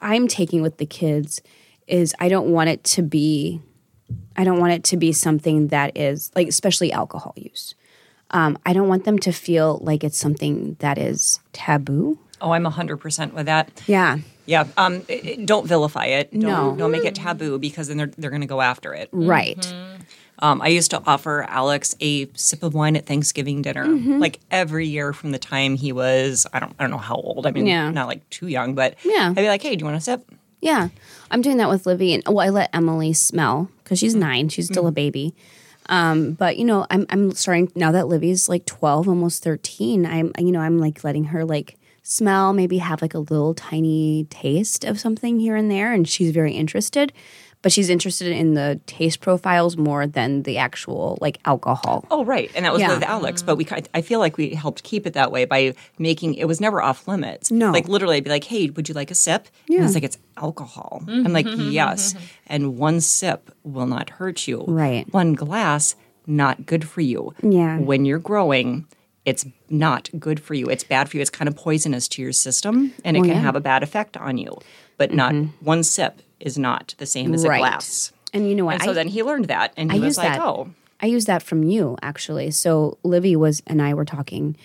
[0.03, 1.41] I'm taking with the kids
[1.87, 3.61] is I don't want it to be
[4.37, 7.75] I don't want it to be something that is like especially alcohol use.
[8.33, 12.19] Um, I don't want them to feel like it's something that is taboo.
[12.41, 13.83] Oh, I'm 100% with that.
[13.87, 14.19] Yeah.
[14.47, 14.65] Yeah.
[14.77, 16.31] Um, it- it- don't vilify it.
[16.33, 16.75] Don't, No.
[16.77, 19.09] Don't make it taboo because then they're, they're going to go after it.
[19.13, 19.73] Right.
[20.41, 24.19] Um, I used to offer Alex a sip of wine at Thanksgiving dinner, Mm-hmm.
[24.19, 27.47] like every year from the time he was, I don't, I don't know how old.
[27.47, 27.91] I mean, Yeah.
[27.93, 29.29] not like too young, but Yeah.
[29.29, 30.29] I'd be like, hey, do you want a sip?
[30.61, 30.89] Yeah,
[31.31, 34.67] I'm doing that with Livy, and well, I let Emily smell because she's nine; she's
[34.67, 35.35] still a baby.
[35.87, 40.07] Um, but you know, I'm I'm starting now that Livy's like 12, almost 13.
[40.07, 44.27] I'm you know I'm like letting her like smell, maybe have like a little tiny
[44.31, 47.13] taste of something here and there, and she's very interested.
[47.63, 52.05] But she's interested in the taste profiles more than the actual like alcohol.
[52.11, 52.51] Oh, right.
[52.57, 52.95] And that was Yeah.
[52.95, 56.35] with Alex, but we I feel like we helped keep it that way by making
[56.35, 57.51] it was never off limits.
[57.53, 57.71] No.
[57.71, 59.85] Like literally I'd be like, "Hey, would you like a sip?" And Yeah.
[59.85, 61.03] it's like it's alcohol.
[61.07, 62.15] I'm like, "Yes."
[62.49, 64.65] And one sip will not hurt you.
[64.67, 65.07] Right.
[65.13, 65.95] One glass
[66.27, 67.33] not good for you.
[67.43, 67.79] Yeah.
[67.79, 68.87] When you're growing,
[69.25, 70.67] it's not good for you.
[70.67, 71.21] It's bad for you.
[71.21, 73.37] It's kind of poisonous to your system and it Oh, can yeah.
[73.37, 73.45] Mm-hmm.
[73.45, 74.57] have a bad effect on you.
[74.99, 78.13] But not one sip is not the same as a glass.
[78.35, 78.75] And you know what?
[78.75, 80.41] And so I- then he learned that and he I was like, that.
[80.41, 80.69] "Oh,
[81.01, 82.51] I used that from you actually.
[82.51, 84.57] So Livy was and I were talking,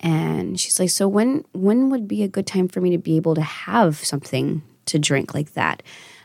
[0.00, 3.16] and she's like, "So when when would be a good time for me to be
[3.16, 5.82] able to have something to drink like that?"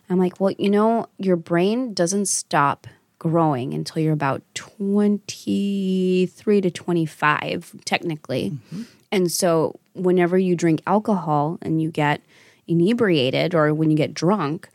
[0.09, 2.87] I'm like, "Well, you know, your brain doesn't stop
[3.19, 8.49] growing until you're about 23 to 25 technically.
[8.49, 8.81] Mm-hmm.
[9.11, 12.21] And so whenever you drink alcohol and you get
[12.67, 14.69] inebriated or when you get drunk,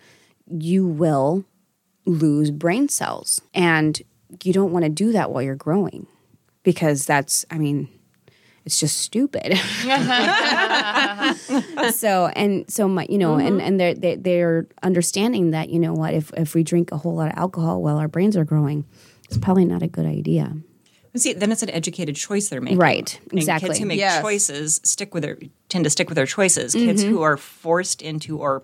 [0.51, 1.45] you will
[2.05, 3.41] lose brain cells.
[3.55, 4.01] And
[4.43, 6.07] you don't want to do that while you're growing
[6.63, 7.89] because that's, I mean,
[8.65, 9.57] it's just stupid.
[11.95, 13.61] so and so my you know and mm-hmm.
[13.61, 17.15] and they're they, they're understanding that you know what if if we drink a whole
[17.15, 18.85] lot of alcohol while our brains are growing
[19.27, 20.53] it's probably not a good idea
[21.19, 22.79] See, then it's an educated choice they're making.
[22.79, 23.69] Right, And exactly.
[23.69, 24.21] kids who make Yes.
[24.21, 26.75] choices stick with their tend to stick with their choices.
[26.75, 27.11] Kids mm-hmm.
[27.11, 28.63] who are forced into or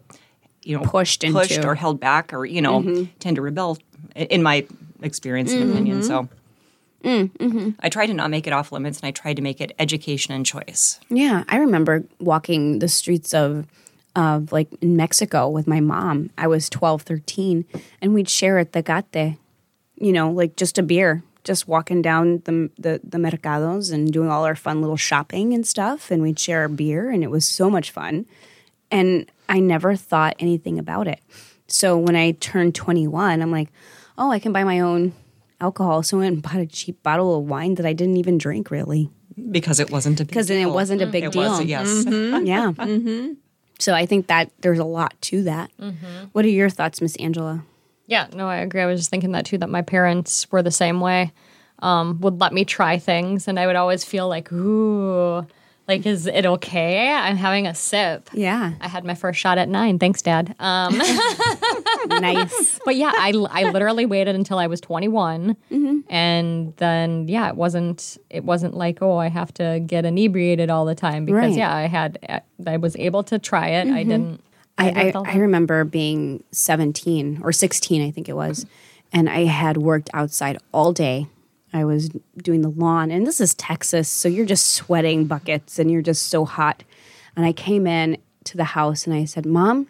[0.64, 1.38] you know Pushed into.
[1.38, 3.04] pushed or held back or you know mm-hmm.
[3.18, 3.78] tend to rebel.
[4.14, 4.66] In my
[5.00, 5.72] experience and mm-hmm.
[5.72, 6.28] opinion, so.
[7.02, 7.70] Mm, mm-hmm.
[7.80, 10.34] I try to not make it off limits, and I try to make it education
[10.34, 11.00] and choice.
[11.08, 13.66] Yeah, I remember walking the streets of
[14.14, 16.30] of like in Mexico with my mom.
[16.36, 17.64] I was 12, 13,
[18.00, 19.36] and we'd share a Tecate,
[19.98, 24.30] you know, like just a beer, just walking down the, the the mercados and doing
[24.30, 27.48] all our fun little shopping and stuff, and we'd share a beer, and it was
[27.48, 28.26] so much fun.
[28.92, 31.18] And I never thought anything about it.
[31.66, 33.70] So when I turned 21, I'm like,
[34.18, 35.12] oh, I can buy my own
[35.60, 36.02] alcohol.
[36.02, 38.70] So I went and bought a cheap bottle of wine that I didn't even drink
[38.70, 39.10] really
[39.50, 40.72] Because it wasn't a big because it deal.
[40.72, 41.12] wasn't a mm-hmm.
[41.12, 41.50] big It deal.
[41.50, 41.88] was, yes.
[41.88, 42.46] Mm-hmm.
[42.46, 42.72] Yeah.
[42.76, 43.32] Mm-hmm.
[43.78, 45.70] So I think that there's a lot to that.
[46.32, 47.64] What are your thoughts, Miss Angela?
[48.06, 48.80] Yeah, no, I agree.
[48.80, 51.32] I was just thinking that too, that my parents were the same way.
[51.80, 55.44] Um, would let me try things, and I would always feel like, ooh,
[55.88, 57.10] like, is it okay?
[57.10, 58.30] I'm having a sip.
[58.32, 58.72] Yeah.
[58.80, 59.98] I had my first shot at nine.
[59.98, 60.54] Thanks, Dad.
[60.58, 60.96] Um,
[62.06, 62.78] nice.
[62.84, 66.00] but yeah, I, I literally waited until I was 21, Mm-hmm.
[66.12, 70.84] and then yeah, it wasn't it wasn't like oh I have to get inebriated all
[70.84, 71.50] the time because Right.
[71.50, 71.58] Mm-hmm.
[71.58, 73.88] yeah I had I was able to try it.
[73.88, 74.40] I didn't.
[74.78, 78.64] I, I, feel I remember being 17 or 16, I think it was,
[79.12, 81.26] and I had worked outside all day.
[81.72, 85.90] I was doing the lawn, and this is Texas, so you're just sweating buckets and
[85.90, 86.84] you're just so hot.
[87.36, 89.88] And I came in to the house and I said, Mom,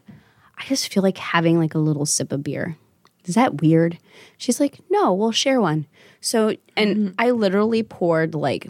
[0.57, 2.77] I just feel like having like a little sip of beer.
[3.25, 3.99] Is that weird?
[4.37, 5.87] She's like, No, we'll share one.
[6.21, 7.14] So, and mm-hmm.
[7.18, 8.68] I literally poured like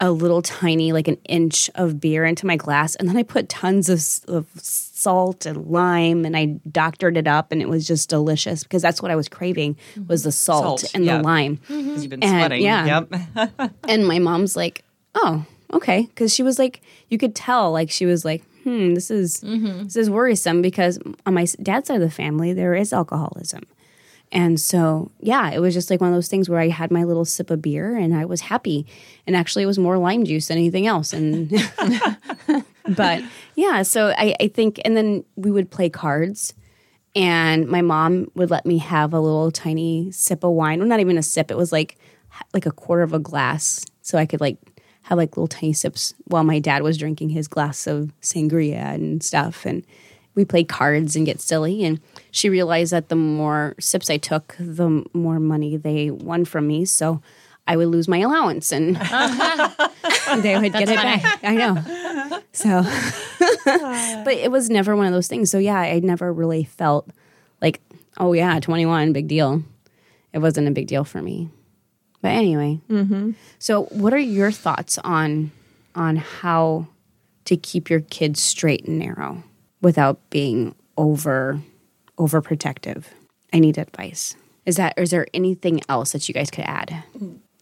[0.00, 3.48] a little tiny, like an inch of beer into my glass, and then I put
[3.48, 4.02] tons of,
[4.34, 8.80] of salt and lime, and I doctored it up, and it was just delicious because
[8.82, 9.76] that's what I was craving
[10.08, 11.18] was the salt, Salt, and yeah.
[11.18, 11.58] the lime.
[11.68, 12.62] 'Cause you've been And- sweating.
[12.62, 13.04] yeah.
[13.36, 13.70] Yep.
[13.88, 14.84] And my mom's like,
[15.14, 19.10] "Oh, okay," because she was like, you could tell, like she was like, "Hmm, this
[19.10, 23.62] is this is worrisome," because on my dad's side of the family there is alcoholism.
[24.32, 27.02] And so, yeah, it was just like one of those things where I had my
[27.04, 28.86] little sip of beer and I was happy.
[29.26, 31.12] And actually, it was more lime juice than anything else.
[31.12, 31.50] And,
[32.88, 33.22] but
[33.56, 36.54] yeah, so I, I think, and then we would play cards.
[37.16, 40.78] And my mom would let me have a little tiny sip of wine.
[40.78, 41.50] Well, not even a sip.
[41.50, 41.98] It was like
[42.54, 44.56] like a quarter of a glass, so I could like
[45.02, 49.22] have like little tiny sips while my dad was drinking his glass of sangria and
[49.22, 49.66] stuff.
[49.66, 49.84] And
[50.40, 51.84] we played cards and get silly.
[51.84, 52.00] And
[52.30, 56.86] she realized that the more sips I took, the more money they won from me.
[56.86, 57.20] So
[57.66, 58.96] I would lose my allowance and
[60.42, 61.40] they would get it back.
[61.42, 62.40] I know.
[62.52, 62.82] So,
[64.24, 65.50] but it was never one of those things.
[65.50, 67.10] So, yeah, I never really felt
[67.60, 67.80] like,
[68.16, 69.62] oh, yeah, 21, big deal.
[70.32, 71.50] It wasn't a big deal for me.
[72.22, 73.32] But anyway, mm-hmm.
[73.58, 75.52] so what are your thoughts on
[75.94, 76.86] on how
[77.46, 79.42] to keep your kids straight and narrow
[79.80, 81.60] without being over
[82.18, 83.04] overprotective?
[83.52, 84.36] I need advice.
[84.66, 87.02] Is that or is there anything else that you guys could add?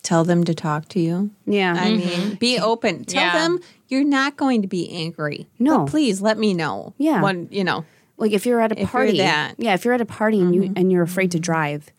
[0.03, 1.31] Tell them to talk to you.
[1.47, 1.75] Yeah.
[1.79, 2.35] I mean, mm-hmm.
[2.35, 3.05] be open.
[3.05, 3.33] Tell Yeah.
[3.39, 5.47] them you're not going to be angry.
[5.59, 5.79] No.
[5.79, 6.95] But please let me know.
[6.99, 7.23] Yeah.
[7.23, 7.85] When, you know,
[8.19, 9.55] like if you're at a If you're party that.
[9.59, 10.75] yeah if you're at a party and you mm-hmm.
[10.77, 11.45] and you're afraid to mm-hmm.
[11.45, 11.91] drive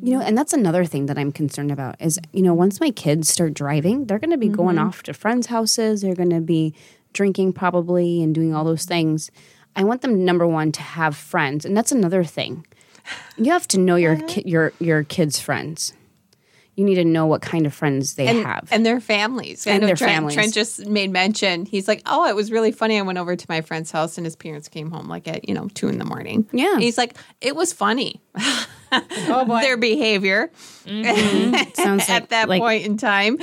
[0.00, 2.90] you know and that's another thing that i'm concerned about is you know once my
[2.90, 6.40] kids start driving they're going to be going off to friends houses they're going to
[6.40, 6.74] be
[7.12, 9.30] drinking probably and doing all those things
[9.76, 12.66] i want them number one to have friends and that's another thing
[13.36, 14.26] you have to know your uh-huh.
[14.28, 15.92] ki- your your kids friends
[16.76, 19.66] you need to know what kind of friends they and, have and their families.
[19.66, 20.34] I And know their Trent, families.
[20.34, 21.66] Trent just made mention.
[21.66, 22.98] He's like, "Oh, it was really funny.
[22.98, 25.54] I went over to my friend's house, and his parents came home like at you
[25.54, 26.48] know two in the morning.
[26.52, 26.74] Yeah.
[26.74, 28.20] And he's like, it was funny.
[28.36, 30.50] oh boy, their behavior
[30.84, 31.70] mm-hmm.
[31.74, 33.38] sounds like, at that like point in time.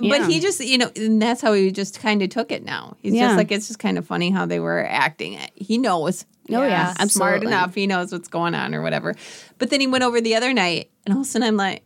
[0.00, 0.18] Yeah.
[0.18, 2.96] But he just, you know, and that's how he just kind of took it now.
[3.00, 3.26] He's Yeah.
[3.28, 5.32] just like, it's just kind of funny how they were acting.
[5.34, 5.50] it.
[5.54, 6.24] He knows.
[6.50, 7.74] Oh, yeah, I'm Smart enough.
[7.74, 9.14] He knows what's going on or whatever.
[9.58, 11.82] But then he went over the other night, and all of a sudden I'm like,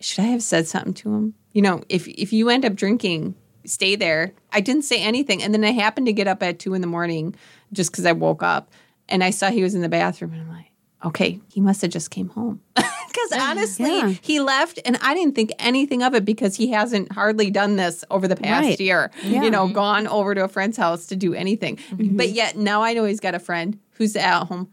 [0.00, 1.34] should I have said something to him?
[1.52, 4.32] You know, if if you end up drinking, stay there.
[4.52, 6.86] I didn't say anything, and then I happened to get up at two in the
[6.86, 7.34] morning
[7.72, 8.70] just because I woke up,
[9.08, 10.70] and I saw he was in the bathroom, and I'm like,
[11.04, 12.60] okay, he must have just came home.
[13.12, 14.14] Because honestly, Yeah.
[14.22, 18.04] he left, and I didn't think anything of it because he hasn't hardly done this
[18.10, 18.80] over the past Right.
[18.80, 19.10] year.
[19.22, 19.74] You know, mm-hmm.
[19.74, 21.76] gone over to a friend's house to do anything.
[21.76, 22.16] Mm-hmm.
[22.16, 24.68] But yet now I know he's got a friend who's at home.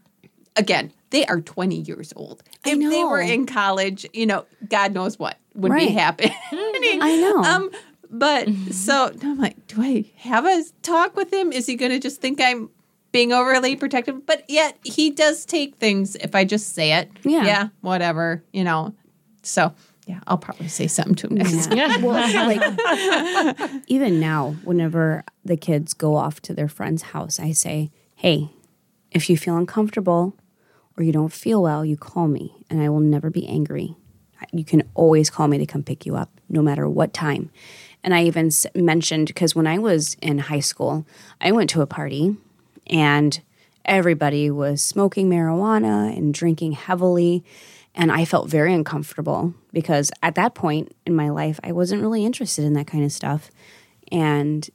[0.56, 2.42] Again, they are 20 years old.
[2.64, 5.88] I If they were in college, you know, God knows what would Right.
[5.88, 6.32] be happening.
[6.52, 7.44] I know.
[7.44, 7.70] Um,
[8.10, 8.70] but mm-hmm.
[8.70, 11.52] so I'm like, do I have a talk with him?
[11.52, 12.70] Is he going to just think I'm
[13.12, 14.26] being overly protective?
[14.26, 17.10] But yet he does take things if I just say it.
[17.22, 17.44] Yeah.
[17.44, 18.94] Yeah, whatever, you know.
[19.42, 19.74] So
[20.10, 21.72] yeah, I'll probably say something to him next.
[21.72, 21.96] Yeah.
[21.98, 27.92] well, like even now, whenever the kids go off to their friend's house, I say,
[28.16, 28.50] "Hey,
[29.12, 30.36] if you feel uncomfortable
[30.96, 33.94] or you don't feel well, you call me, and I will never be angry.
[34.52, 37.50] You can always call me to come pick you up, no matter what time."
[38.02, 41.06] And I even mentioned because when I was in high school,
[41.40, 42.36] I went to a party,
[42.90, 43.40] and
[43.84, 47.44] everybody was smoking marijuana and drinking heavily.
[47.94, 52.24] And I felt very uncomfortable because at that point in my life, I wasn't really
[52.24, 53.50] interested in that kind of stuff.
[54.12, 54.68] And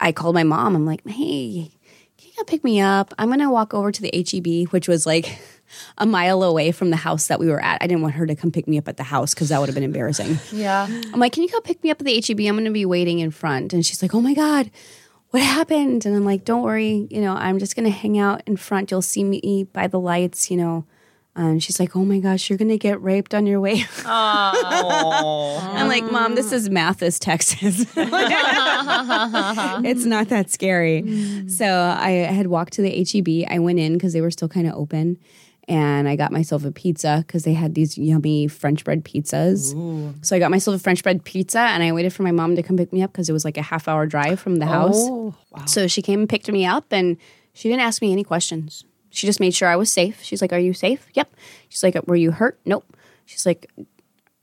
[0.00, 0.74] I called my mom.
[0.74, 1.70] I'm like, hey,
[2.16, 3.14] can you come pick me up?
[3.18, 5.38] I'm going to walk over to the HEB, which was like
[5.98, 7.82] a mile away from the house that we were at.
[7.82, 9.68] I didn't want her to come pick me up at the house because that would
[9.68, 10.38] have been embarrassing.
[10.52, 10.86] Yeah.
[10.88, 12.40] I'm like, can you come pick me up at the HEB?
[12.40, 13.72] I'm going to be waiting in front.
[13.72, 14.70] And she's like, oh my God,
[15.30, 16.06] what happened?
[16.06, 17.06] And I'm like, don't worry.
[17.10, 18.90] You know, I'm just going to hang out in front.
[18.90, 20.86] You'll see me by the lights, you know.
[21.36, 23.84] And she's like, oh my gosh, you're going to get raped on your way.
[24.04, 27.86] I'm like, Mom, this is Mathis, Texas.
[29.84, 31.02] it's not that scary.
[31.02, 31.48] Mm.
[31.48, 33.46] So I had walked to the HEB.
[33.48, 35.16] I went in because they were still kind of open.
[35.68, 39.74] And I got myself a pizza because they had these yummy French bread pizzas.
[40.24, 42.62] So I got myself a French bread pizza and I waited for my mom to
[42.62, 45.34] come pick me up because it was like a half hour drive from the oh,
[45.52, 45.70] house.
[45.70, 47.18] So she came and picked me up and
[47.52, 48.84] she didn't ask me any questions.
[49.10, 50.22] She just made sure I was safe.
[50.22, 51.06] She's like, Are you safe?
[51.14, 51.34] Yep.
[51.68, 52.58] She's like, Were you hurt?
[52.64, 52.84] Nope.
[53.26, 53.70] She's like,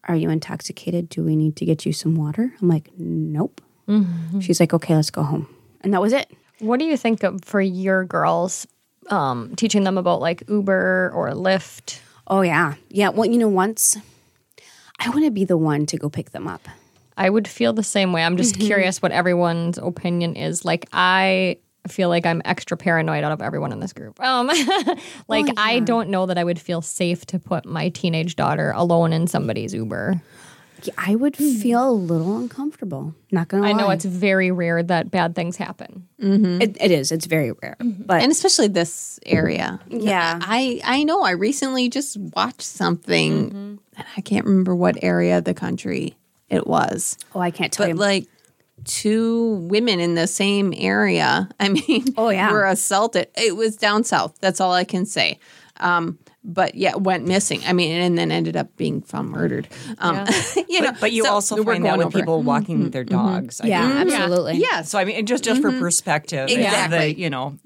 [0.04, 1.10] Are you intoxicated?
[1.10, 2.54] Do we need to get you some water?
[2.62, 3.62] I'm like, Nope.
[3.88, 4.42] Mm-hmm.
[4.42, 5.48] She's like, Okay, let's go home.
[5.82, 6.30] And that was it.
[6.60, 8.68] What do you think of for your girls,
[9.10, 12.00] um, teaching them about like Uber or Lyft?
[12.28, 12.76] Oh, yeah.
[12.90, 13.10] Yeah.
[13.10, 13.98] Well, you know, once
[15.00, 16.68] I want to be the one to go pick them up.
[17.18, 18.24] I would feel the same way.
[18.24, 20.66] I'm just curious what everyone's opinion is.
[20.66, 24.20] Like I feel like I'm extra paranoid out of everyone in this group.
[24.20, 24.48] Um
[25.28, 29.14] like I don't know that I would feel safe to put my teenage daughter alone
[29.14, 30.22] in somebody's Uber.
[30.88, 31.56] Yeah, I would hmm.
[31.56, 33.16] feel a little uncomfortable.
[33.32, 33.78] Not gonna I lie.
[33.78, 36.08] know it's very rare that bad things happen.
[36.22, 36.62] Mm-hmm.
[36.62, 37.12] it, it is.
[37.12, 37.78] It's very rare.
[37.80, 38.04] Mm-hmm.
[38.04, 39.80] But and especially this area.
[39.90, 40.40] Yeah.
[40.42, 41.22] I I know.
[41.22, 43.76] I recently just watched something, mm-hmm.
[43.98, 46.18] and I can't remember what area of the country
[46.50, 47.96] it was, oh, I can't tell but you.
[47.96, 48.28] like
[48.84, 51.50] two women in the same area.
[51.60, 52.52] I mean, Oh, yeah.
[52.52, 53.28] were assaulted.
[53.36, 54.38] It was down south.
[54.40, 55.40] That's all I can say.
[55.78, 57.62] Um, but yeah, went missing.
[57.66, 59.68] I mean, and then ended up being found murdered.
[59.98, 60.26] Um,
[60.70, 62.22] you know, But, but you so also find that going with over it.
[62.22, 62.90] people walking mm-hmm.
[62.92, 63.16] their mm-hmm.
[63.16, 63.60] dogs.
[63.62, 64.12] I yeah, think.
[64.12, 64.22] Mm-hmm.
[64.22, 64.58] absolutely.
[64.58, 64.82] Yeah.
[64.84, 67.14] So I mean, just just for perspective, Exactly.
[67.14, 67.58] The, you know,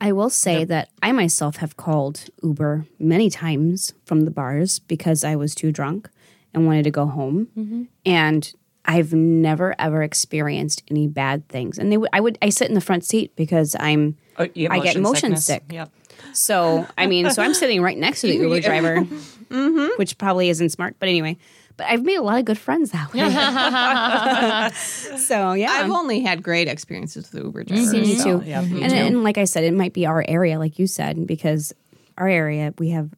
[0.00, 5.24] I will say that I myself have called Uber many times from the bars because
[5.24, 6.10] I was too drunk
[6.52, 7.88] and wanted to go home.
[8.04, 8.52] And
[8.84, 11.78] I've never ever experienced any bad things.
[11.78, 14.80] And they would I would I sit in the front seat because I'm Oh, I
[14.80, 15.44] get motion sickness?
[15.44, 15.64] sick.
[15.70, 15.90] Yep.
[16.32, 19.00] So I mean, so I'm sitting right next to the Uber driver,
[19.96, 21.36] which probably isn't smart, but anyway.
[21.78, 23.20] But I've made a lot of good friends that way.
[25.18, 27.92] so yeah, I've only had great experiences with Uber drivers.
[27.92, 28.46] me so- too.
[28.46, 28.96] Yeah, me and, too.
[28.98, 31.72] and like I said, it might be our area, like you said, because
[32.18, 33.10] our area we have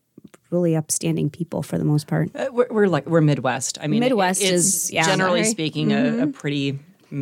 [0.51, 2.31] really upstanding people for the most part.
[2.35, 3.79] Uh, We're, we're like we're Midwest.
[3.81, 5.05] I mean, it- Midwest it's is- yeah.
[5.05, 5.51] generally Sorry.
[5.51, 6.79] speaking a, a pretty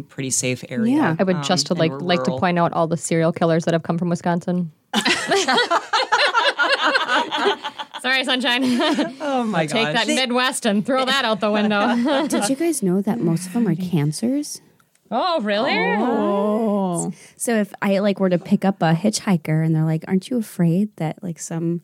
[0.09, 0.97] pretty safe area.
[0.97, 1.17] Yeah.
[1.19, 3.33] I would Um, just to and like we're like to point out all the serial
[3.33, 4.73] killers that have come from Wisconsin.
[8.03, 8.63] Sorry, sunshine.
[9.21, 9.73] Oh my god!
[9.73, 10.07] Take gosh!
[10.07, 12.27] that Midwest and throw that out the window.
[12.29, 14.61] Did you guys know that most of them are cancers?
[15.11, 15.77] oh, really?
[15.99, 17.13] Oh.
[17.37, 20.39] So if I like were to pick up a hitchhiker and they're like, "Aren't you
[20.39, 21.81] afraid that like some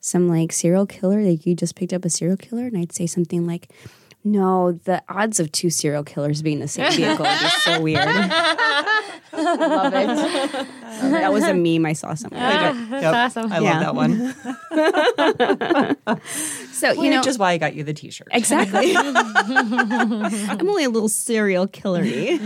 [0.00, 3.06] some like serial killer like you just picked up a serial killer?" And I'd say
[3.06, 3.70] something like,
[4.24, 7.80] "No, the odds of two serial killers being in the same vehicle is be so
[7.80, 8.04] weird."
[9.34, 10.66] Love it.
[11.10, 12.40] that was a meme I saw somewhere.
[12.42, 13.14] Ah, yep.
[13.14, 13.50] awesome.
[13.52, 13.80] I Yeah.
[13.80, 14.34] love that one.
[16.72, 18.26] So you know, which is why I got you the T-shirt.
[18.32, 18.94] exactly.
[18.96, 22.38] I'm only a little serial killery.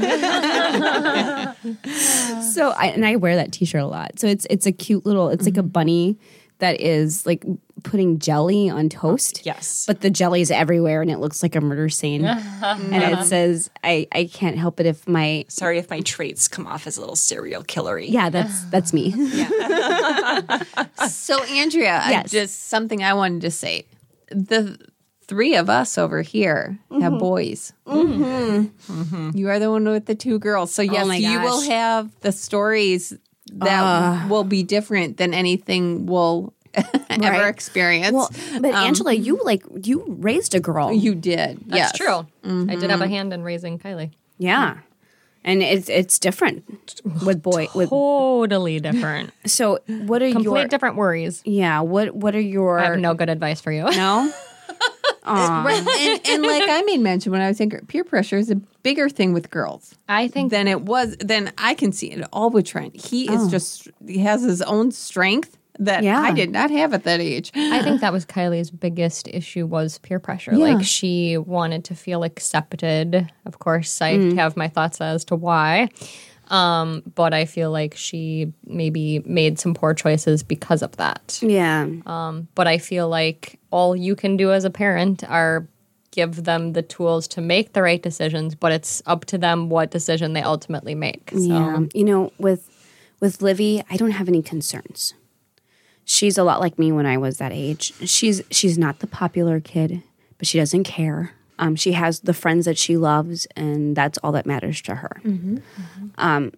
[2.43, 4.19] so I and I wear that T-shirt a lot.
[4.19, 5.29] So it's it's a cute little.
[5.31, 6.19] It's like a bunny
[6.59, 7.45] that is like
[7.83, 9.45] putting jelly on toast.
[9.45, 9.85] Yes.
[9.87, 12.25] but the jelly's everywhere and it looks like a murder scene.
[12.25, 16.67] and it says, "I I can't help it if my Sorry if my traits come
[16.67, 18.07] off as a little serial killery.
[18.09, 19.13] yeah that's that's me."
[21.09, 22.31] So, Andrea, Yes.
[22.31, 23.85] just something I wanted to say.
[24.31, 24.79] The
[25.27, 27.03] three of us over here Mm-hmm.
[27.03, 27.73] have boys.
[27.87, 30.73] You are the one with the two girls.
[30.73, 33.13] So, yes, Oh you will have the stories
[33.55, 37.49] that uh, will be different than anything we'll ever Right.
[37.49, 38.13] experience.
[38.13, 38.31] well,
[38.61, 40.93] but um, Angela, you like you raised a girl.
[40.93, 41.59] you did.
[41.67, 41.97] That's yes.
[41.97, 42.27] true.
[42.45, 43.13] I did have a mm-hmm.
[43.13, 44.11] hand in raising Kylie.
[44.39, 44.79] yeah.
[45.45, 46.65] And it's it's different
[47.25, 49.31] with boy with Totally different.
[49.47, 51.41] so what are your Complete your different worries.
[51.45, 53.85] yeah what what are your I have no good advice for you.
[53.85, 54.33] no
[55.27, 55.87] Right.
[55.99, 59.09] and, and like I made mention when I was younger, peer pressure is a bigger
[59.09, 59.95] thing with girls.
[60.09, 61.17] I think than it was.
[61.19, 62.97] Then I can see it all with Trent.
[62.97, 63.51] He is oh.
[63.51, 66.21] just he has his own strength that Yeah.
[66.21, 67.53] I did not have at that age.
[67.55, 70.53] I think that was Kylie's biggest issue was peer pressure.
[70.53, 73.31] Like she wanted to feel accepted.
[73.45, 74.35] Of course, I mm.
[74.37, 75.89] have my thoughts as to why.
[76.49, 81.39] Um, but I feel like she maybe made some poor choices because of that.
[81.43, 85.67] yeah Um, but I feel like all you can do as a parent are
[86.13, 89.91] give them the tools to make the right decisions, but it's up to them what
[89.91, 91.31] decision they ultimately make.
[91.31, 92.71] So yeah you know with
[93.21, 95.15] with Livy I don't have any concerns.
[96.05, 97.93] She's a lot like me when I was that age.
[98.09, 100.03] She's she's not the popular kid,
[100.39, 101.33] but she doesn't care.
[101.59, 105.21] Um, she has the friends that she loves, and that's all that matters to her.
[106.19, 106.53] Um,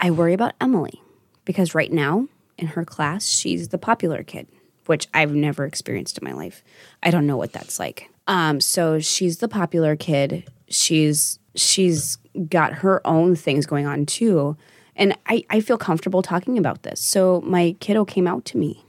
[0.00, 1.00] I worry about Emily
[1.44, 4.46] because right now in her class, she's the popular kid,
[4.86, 6.62] which I've never experienced in my life.
[7.02, 8.08] I don't know what that's like.
[8.28, 10.48] Um, so she's the popular kid.
[10.68, 12.18] She's she's
[12.48, 14.56] got her own things going on too,
[14.96, 17.00] and I, I feel comfortable talking about this.
[17.00, 18.84] So my kiddo came out to me.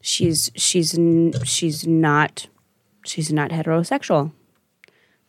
[0.00, 0.98] She's she's
[1.44, 2.46] she's not
[3.04, 4.32] she's not heterosexual.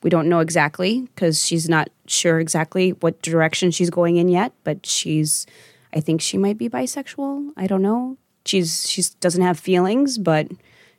[0.04, 4.54] We don't know exactly because she's not sure exactly what direction she's going in yet,
[4.64, 5.46] but she's
[5.94, 7.52] I think she might be bisexual.
[7.58, 8.18] I don't know.
[8.46, 10.48] She's she doesn't have feelings, but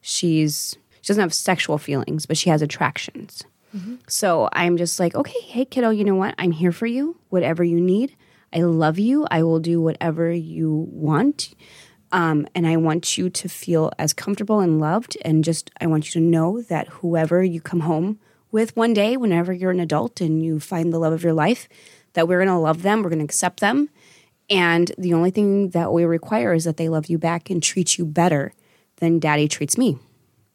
[0.01, 3.45] she's she doesn't have sexual feelings, but she has attractions.
[4.09, 6.35] So I'm just like, okay, hey kiddo, you know what?
[6.39, 7.17] I'm here for you.
[7.29, 8.17] Whatever you need.
[8.53, 9.27] I love you.
[9.31, 11.55] I will do whatever you want.
[12.11, 15.19] Um, and I want you to feel as comfortable and loved.
[15.23, 18.19] And just, I want you to know that whoever you come home
[18.51, 21.69] with one day, whenever you're an adult and you find the love of your life,
[22.15, 23.89] that we're going to love them, we're going to accept them.
[24.51, 27.99] And the only thing that we require is that they love you back and treat
[27.99, 28.55] you better
[28.97, 29.99] than daddy treats me.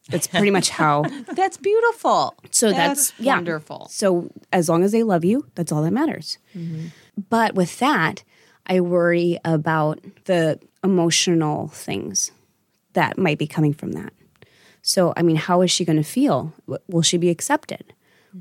[0.09, 1.03] That's pretty much how.
[1.33, 2.35] That's beautiful.
[2.51, 3.35] So that's, That's yeah.
[3.35, 3.87] wonderful.
[3.89, 6.37] So as long as they love you, that's all that matters.
[6.55, 6.87] Mm-hmm.
[7.29, 8.23] But with that,
[8.65, 12.31] I worry about the emotional things
[12.93, 14.13] that might be coming from that.
[14.83, 16.53] So, I mean, how is she going to feel?
[16.87, 17.93] Will she be accepted?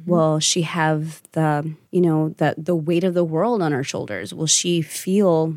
[0.07, 4.32] Will she have the, you know, the the weight of the world on her shoulders?
[4.34, 5.57] Will she feel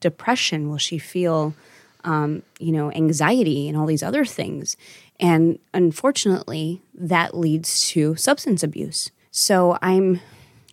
[0.00, 0.68] depression?
[0.68, 1.54] Will she feel,
[2.02, 4.76] um, you know, anxiety and all these other things?
[5.20, 9.10] And unfortunately, that leads to substance abuse.
[9.30, 10.20] So I'm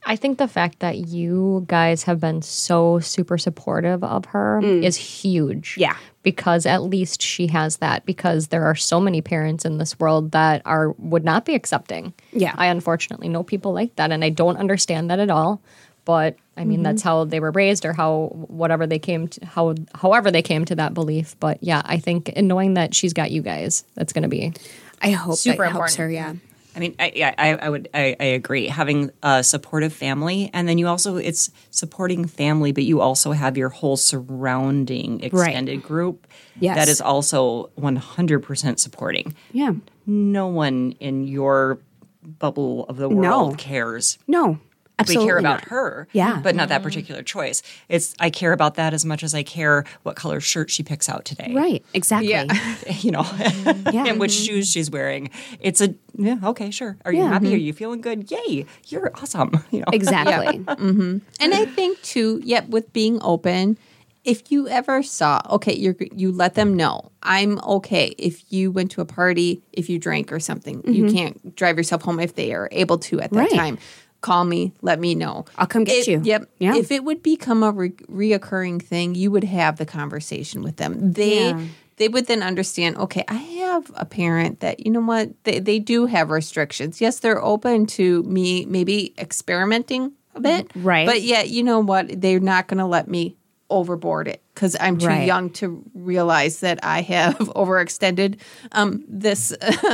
[0.06, 4.96] I think the fact that you guys have been so super supportive of her is
[4.98, 5.76] huge.
[5.76, 5.78] Mm.
[5.78, 5.98] Yeah.
[6.24, 10.32] Because at least she has that because there are so many parents in this world
[10.32, 12.14] that are would not be accepting.
[12.32, 12.54] Yeah.
[12.58, 15.62] I unfortunately know people like that and I don't understand that at all.
[16.06, 19.76] But I mean that's how they were raised or how whatever they came to how
[19.96, 21.36] however they came to that belief.
[21.40, 24.54] But yeah, I think knowing that she's got you guys, that's gonna be
[25.02, 25.98] I hope Super that helps important.
[25.98, 26.10] her.
[26.12, 26.34] Yeah.
[26.76, 28.68] I mean, I, yeah, I, I would, I, I agree.
[28.68, 33.58] Having a supportive family, and then you also, it's supporting family, but you also have
[33.58, 36.28] your whole surrounding extended group
[36.60, 36.76] Yes.
[36.78, 39.36] that is also 100% supporting.
[39.52, 39.74] Yeah.
[40.06, 41.80] No one in your
[42.24, 43.56] bubble of the world No.
[43.58, 44.18] cares.
[44.28, 44.60] No.
[45.00, 45.70] Absolutely we care about not.
[45.70, 46.40] her, Yeah.
[46.44, 46.84] but not that mm-hmm.
[46.84, 47.64] particular choice.
[47.90, 51.10] It's I care about that as much as I care what color shirt she picks
[51.10, 51.52] out today.
[51.54, 51.84] Right.
[51.94, 52.30] Exactly.
[52.30, 52.46] Yeah.
[53.00, 53.90] you know, mm-hmm.
[53.90, 54.06] Yeah.
[54.06, 54.46] and which mm-hmm.
[54.46, 55.30] shoes she's wearing.
[55.60, 56.98] It's a yeah, okay, sure.
[57.06, 57.30] Are you Yeah.
[57.30, 57.54] happy?
[57.54, 58.30] Are you feeling good?
[58.30, 59.52] Yay, you're awesome.
[59.72, 60.64] You know, Exactly.
[60.68, 61.22] And
[61.54, 63.78] I think too, yep, with being open,
[64.24, 68.14] if you ever saw, okay, you you let them know I'm okay.
[68.18, 72.04] If you went to a party, if you drank or something, you can't drive yourself
[72.04, 73.52] home if they are able to at that Right.
[73.52, 73.78] time.
[74.24, 75.44] Call me, let me know.
[75.58, 76.22] I'll come get If- you.
[76.24, 76.50] Yep.
[76.58, 76.76] Yeah.
[76.78, 81.12] If it would become a re- reoccurring thing, you would have the conversation with them.
[81.12, 81.60] They Yeah.
[81.98, 82.96] they would then understand.
[82.98, 87.02] Okay, I have a parent that you know what they they do have restrictions.
[87.02, 91.06] Yes, they're open to me maybe experimenting a bit, Right.
[91.06, 92.22] But yet, you know what?
[92.22, 93.36] They're not going to let me
[93.70, 95.26] overboard it because I'm too Right.
[95.28, 98.40] young to realize that I have overextended
[98.72, 99.54] um, this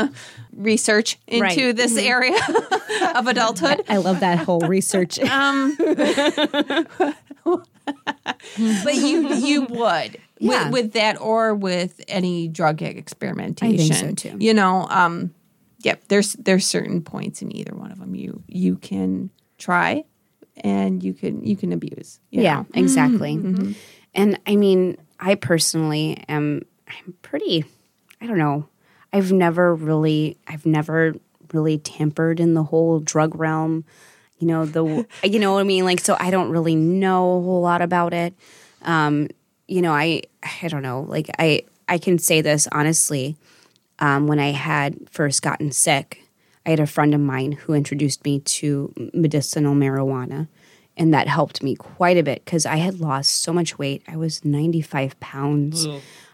[0.54, 1.58] research into Right.
[1.58, 1.78] Mm-hmm.
[1.78, 2.38] this area
[3.16, 3.84] of adulthood.
[3.88, 5.18] I love that whole research.
[8.84, 10.66] but you you would Yeah.
[10.66, 13.96] with, with that or with any drug experimentation.
[13.96, 14.38] so, too.
[14.40, 15.34] You know, um,
[15.84, 16.02] yep.
[16.08, 20.04] There's there's certain points in either one of them you you can try,
[20.64, 22.20] and you can you can abuse.
[22.32, 22.66] you yeah, know.
[22.74, 23.76] exactly.
[24.14, 27.66] And I mean, I personally am I'm pretty
[28.22, 28.68] I don't know.
[29.14, 31.16] I've never really I've never
[31.54, 33.86] really tampered in the whole drug realm.
[34.38, 35.86] You know, the you know what I mean?
[35.86, 38.34] Like so I don't really know a whole lot about it.
[38.82, 39.28] Um,
[39.68, 40.24] you know, I
[40.64, 41.02] I don't know.
[41.02, 43.38] Like I I can say this honestly.
[44.02, 46.24] Um, when I had first gotten sick,
[46.66, 50.48] I had a friend of mine who introduced me to medicinal marijuana,
[51.00, 54.04] and that helped me quite a bit because I had lost so much weight.
[54.08, 55.88] I was 95 pounds.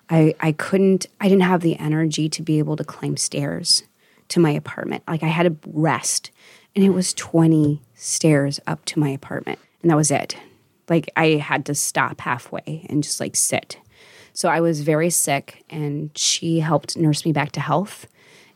[0.10, 3.84] I, I couldn't, I didn't have the energy to be able to climb stairs
[4.30, 5.04] to my apartment.
[5.08, 6.32] Like I had to rest,
[6.76, 10.36] and it was 20 stairs up to my apartment, and that was it.
[10.90, 13.78] Like I had to stop halfway and just like sit.
[14.34, 18.08] So I was very sick, and she helped nurse me back to health.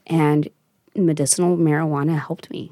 [0.07, 0.49] And
[0.95, 2.71] medicinal marijuana helped me.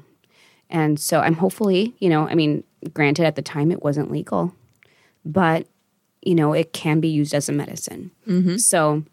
[0.70, 4.54] And so I'm hopefully, you know, I mean, granted, at the time it wasn't legal,
[5.24, 5.66] but,
[6.22, 8.10] you know, it can be used as a medicine.
[8.26, 8.56] Mm-hmm.
[8.56, 9.04] So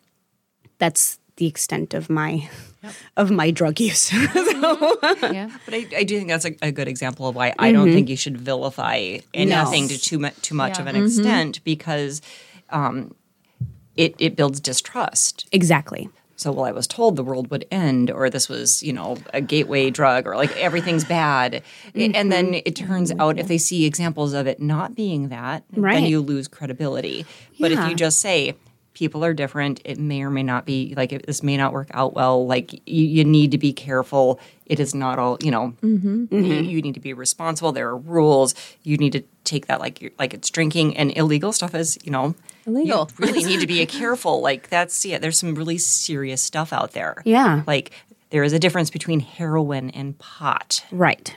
[0.77, 2.49] that's the extent of my
[3.17, 4.11] of my drug use.
[4.55, 5.33] Mm-hmm.
[5.33, 5.49] yeah.
[5.65, 7.95] But I, I do think that's a, a good example of why I don't mm-hmm.
[7.95, 10.81] think you should vilify anything to too, mu- too much Yeah.
[10.81, 12.21] of an extent because
[12.71, 13.13] um,
[13.95, 15.47] it, it builds distrust.
[15.51, 16.09] exactly.
[16.37, 19.39] So, well, I was told the world would end, or this was, you know, a
[19.39, 21.63] gateway drug, or like everything's bad.
[21.93, 22.61] And then mm-hmm.
[22.65, 23.21] it turns mm-hmm.
[23.21, 25.93] out if they see examples of it not being that, right.
[25.93, 27.25] then you lose credibility.
[27.59, 28.55] But if you just say,
[28.93, 31.89] people are different, it may or may not be, like, it, this may not work
[31.93, 34.39] out well, like, you, you need to be careful.
[34.65, 36.33] It is not all, you know, mm-hmm.
[36.33, 37.71] you, you need to be responsible.
[37.71, 38.55] There are rules.
[38.83, 42.11] You need to take that like you're, like it's drinking, and illegal stuff is, you
[42.11, 43.09] know, Illegal.
[43.19, 44.41] you really need to be careful.
[44.41, 47.21] Like that's yeah, there's some really serious stuff out there.
[47.25, 47.63] Yeah.
[47.67, 47.91] Like
[48.29, 50.83] there is a difference between heroin and pot.
[50.91, 51.35] Right.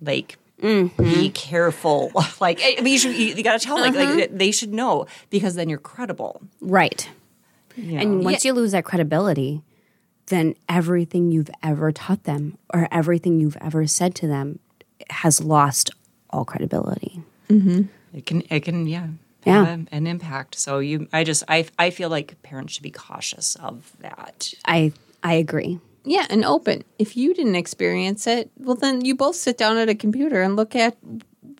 [0.00, 1.02] Like mm-hmm.
[1.02, 2.12] be careful.
[2.40, 4.26] Like I mean, you should you, got to tell like like uh-huh.
[4.30, 6.40] they should know because then you're credible.
[6.60, 7.08] Right.
[7.76, 8.00] you know?
[8.00, 9.62] And once you lose that credibility,
[10.26, 14.58] then everything you've ever taught them or everything you've ever said to them
[15.10, 15.90] has lost
[16.30, 17.22] all credibility.
[17.48, 17.82] Mm-hmm.
[18.16, 19.08] it can it can yeah.
[19.44, 19.64] Yeah.
[19.64, 20.58] Have a- an impact.
[20.58, 24.52] So you, I just, I, I feel like parents should be cautious of that.
[24.64, 25.78] I I agree.
[26.04, 26.82] Yeah, and open.
[26.98, 30.56] If you didn't experience it, well, then you both sit down at a computer and
[30.56, 30.96] look at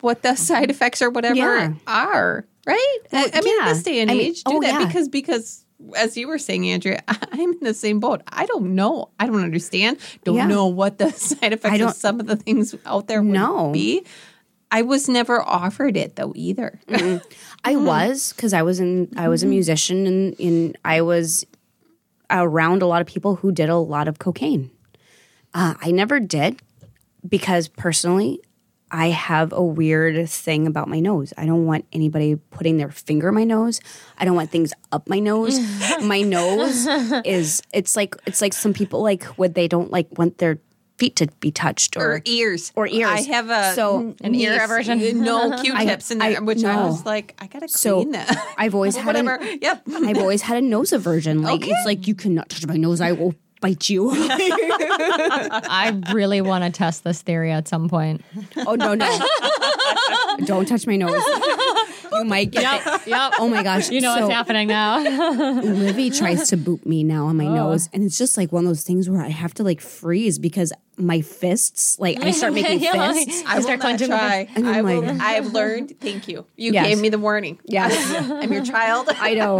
[0.01, 1.73] what the side effects or whatever Yeah.
[1.87, 2.45] are.
[2.65, 2.97] Right?
[3.11, 3.73] I, I mean, yeah.
[3.73, 4.85] this day and I mean, age, do oh, that yeah.
[4.87, 5.65] because because
[5.97, 8.21] as you were saying, Andrea, I'm in the same boat.
[8.27, 9.09] I don't know.
[9.19, 9.97] I don't understand.
[10.23, 10.47] Don't Yeah.
[10.47, 13.71] know what the side effects of some of the things out there would No.
[13.71, 14.05] be.
[14.73, 16.79] I was never offered it though either.
[17.63, 21.45] I was because I was in I was a musician and in I was
[22.31, 24.71] around a lot of people who did a lot of cocaine.
[25.53, 26.59] Uh, I never did
[27.29, 28.41] because personally,
[28.89, 31.33] I have a weird thing about my nose.
[31.37, 33.79] I don't want anybody putting their finger in my nose.
[34.17, 35.59] I don't want things up my nose.
[36.01, 36.87] my nose
[37.25, 40.57] is it's like it's like some people like when they don't like want their
[40.97, 43.09] feet to be touched or, or ears or ears.
[43.09, 44.99] I have a So- An ear aversion?
[45.23, 48.53] No Q-tips in there, I- which I was like, I gotta So, clean that.
[48.57, 49.43] I've always had a- whatever.
[49.61, 49.81] yep.
[49.93, 51.41] I've always had a nose aversion.
[51.41, 53.01] Like it's like you cannot touch my nose.
[53.01, 54.11] I will bite you.
[54.13, 58.23] I really want to test this theory at some point.
[58.67, 59.19] oh no no!
[60.45, 61.21] don't touch my nose.
[62.17, 63.07] You might get it.
[63.07, 63.33] Yep.
[63.39, 63.89] Oh my gosh!
[63.89, 64.99] You know so, what's happening now.
[65.61, 67.55] Livy tries to boot me now on my Oh.
[67.55, 70.39] nose, and it's just like one of those things where I have to like freeze
[70.39, 73.43] because my fists, like I start making Yeah, like- fists.
[73.47, 74.47] I will start not clenching the try.
[74.55, 75.01] And I'm will.
[75.01, 75.93] like- I've learned.
[75.99, 76.45] Thank you.
[76.55, 76.87] You Yes.
[76.87, 77.59] gave me the warning.
[77.65, 77.93] Yes.
[78.31, 79.07] I'm your child.
[79.09, 79.59] I know.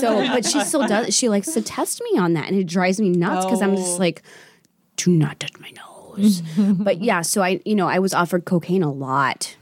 [0.00, 1.14] So, but she still does.
[1.14, 3.76] She likes to test me on that, and it drives me nuts because I'm oh.
[3.76, 3.98] just Oh.
[3.98, 4.22] like,
[4.96, 6.42] do not touch my nose.
[6.78, 9.56] but yeah, so I, you know, I was offered cocaine a lot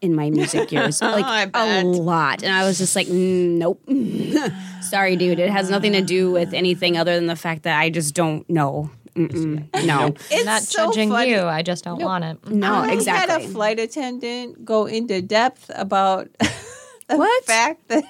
[0.00, 1.84] in my music years, like I a bet.
[1.86, 3.80] lot, and I was just like, "Mm, nope.
[4.82, 5.38] Sorry, dude.
[5.38, 8.48] It has nothing to do with anything other than the fact that I just don't
[8.48, 8.90] know.
[9.14, 9.68] Mm-mm.
[9.86, 11.30] No, It's Not so judging funny.
[11.30, 11.40] you.
[11.42, 12.50] I just don't want it.
[12.50, 13.32] no, I exactly.
[13.32, 17.44] had a flight attendant go into depth about the What?
[17.44, 18.04] fact that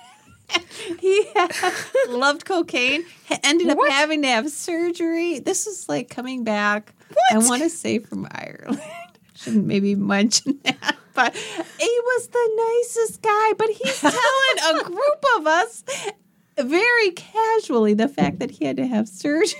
[1.01, 1.27] he
[2.09, 5.39] loved cocaine, ha- ended up having to have surgery.
[5.39, 6.93] This is like coming back.
[7.33, 8.81] I want to say from Ireland.
[9.35, 13.53] Shouldn't maybe mention that, but he was the nicest guy.
[13.59, 15.85] But he's telling a group of us
[16.59, 19.59] very casually the fact that he had to have surgery.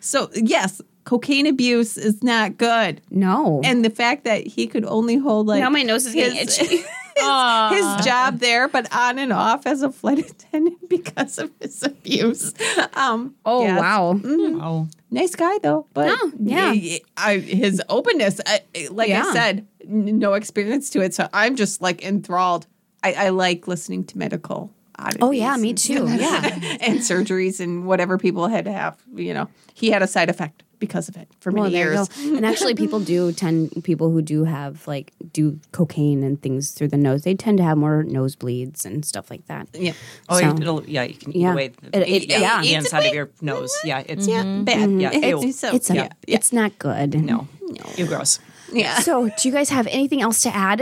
[0.00, 5.16] So yes, cocaine abuse is not good no, and the fact that he could only
[5.16, 6.82] hold like now my nose is getting itchy.
[7.96, 12.52] his job there, but on and off as a flight attendant because of his abuse.
[12.94, 13.80] Um, Oh yes.
[13.80, 14.20] wow.
[14.24, 15.86] Oh, nice guy though.
[15.94, 16.72] But Oh, yeah.
[16.74, 18.60] I- I- his openness, I,
[18.90, 19.24] like Yeah.
[19.26, 22.66] I said, n- no experience to it, so I'm just like enthralled.
[23.02, 24.72] I, I like listening to medical.
[25.20, 26.06] Oh yeah, me and- too.
[26.08, 26.40] Yeah.
[26.80, 28.96] and surgeries and whatever people had to have.
[29.14, 32.08] You know, he had a side effect because of it for many there you years.
[32.36, 36.88] And actually, people do tend people who do have like do cocaine and things through
[36.88, 37.22] the nose.
[37.24, 39.68] They tend to have more nosebleeds and stuff like that.
[39.72, 39.92] Yeah.
[40.28, 41.02] oh, So- it'll, yeah.
[41.04, 41.52] You can eat Yeah.
[41.52, 42.60] away the, It- it- yeah, yeah.
[42.62, 43.72] the It's inside a of your nose.
[43.84, 44.64] Yeah, it's Yeah, mm-hmm.
[44.64, 44.90] bad.
[45.00, 45.42] Yeah, ew.
[45.42, 47.14] It's, so, It's a, yeah, it's not good.
[47.14, 48.38] no, no, you gross.
[48.72, 48.98] yeah.
[49.00, 50.80] So, do you guys have anything else to add?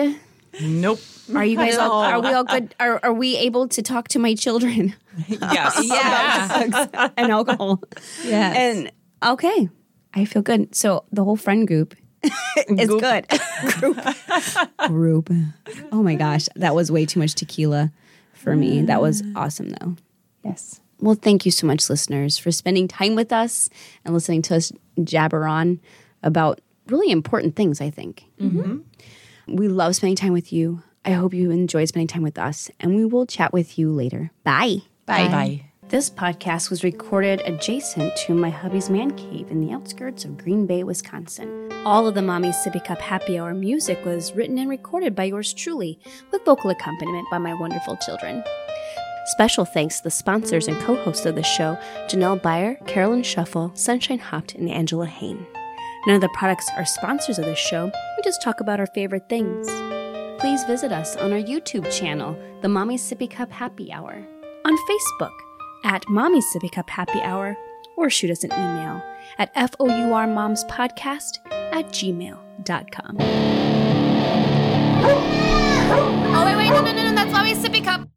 [0.61, 1.01] Nope.
[1.35, 2.09] Are you guys all, No.
[2.09, 2.75] are we all good?
[2.81, 4.95] Are, are we able to talk to my children
[5.29, 5.81] Yes.
[5.85, 7.09] Yeah.
[7.17, 7.81] and alcohol?
[8.25, 8.57] Yes.
[8.57, 8.93] And
[9.33, 9.69] okay,
[10.15, 10.75] I feel good.
[10.75, 11.95] So the whole friend group
[12.69, 13.27] is good.
[13.79, 13.99] group.
[14.89, 15.31] group.
[15.91, 17.91] Oh my gosh, that was way too much tequila
[18.35, 18.83] for me.
[18.83, 19.97] That was awesome though.
[20.45, 20.81] yes.
[21.01, 23.69] Well, thank you so much, listeners, for spending time with us
[24.05, 24.71] and listening to us
[25.03, 25.81] jabber on
[26.23, 28.25] about really important things, I think.
[28.41, 29.57] Mm-hmm.
[29.57, 30.81] We love spending time with you.
[31.05, 34.31] I hope you enjoy spending time with us, and we will chat with you later.
[34.45, 34.83] Bye.
[35.05, 35.27] Bye.
[35.27, 35.72] Bye.
[35.93, 40.65] This podcast was recorded adjacent to my hubby's man cave in the outskirts of Green
[40.67, 41.71] Bay, Wisconsin.
[41.85, 45.53] All of the Mommy Sippy Cup Happy Hour music was written and recorded by yours
[45.53, 45.99] truly,
[46.31, 48.43] with vocal accompaniment by my wonderful children.
[49.27, 51.77] Special thanks to the sponsors and co hosts of the show
[52.07, 55.47] Janelle Byer, Carolyn Shuffle, Sunshine Hopt, and Angela Hain.
[56.07, 59.29] None of the products are sponsors of this show, we just talk about our favorite
[59.29, 59.69] things.
[60.41, 64.27] Please visit us on our YouTube channel, The Mommy Sippy Cup Happy Hour,
[64.65, 65.33] on Facebook
[65.85, 67.57] at Mommy Sippy Cup Happy Hour,
[67.97, 69.03] or shoot us an email
[69.39, 71.39] at fourmomspodcast
[71.73, 73.17] at gmail.com.
[76.35, 78.09] Oh, wait, wait, no, no, no, no, that's Mommy's sippy cup.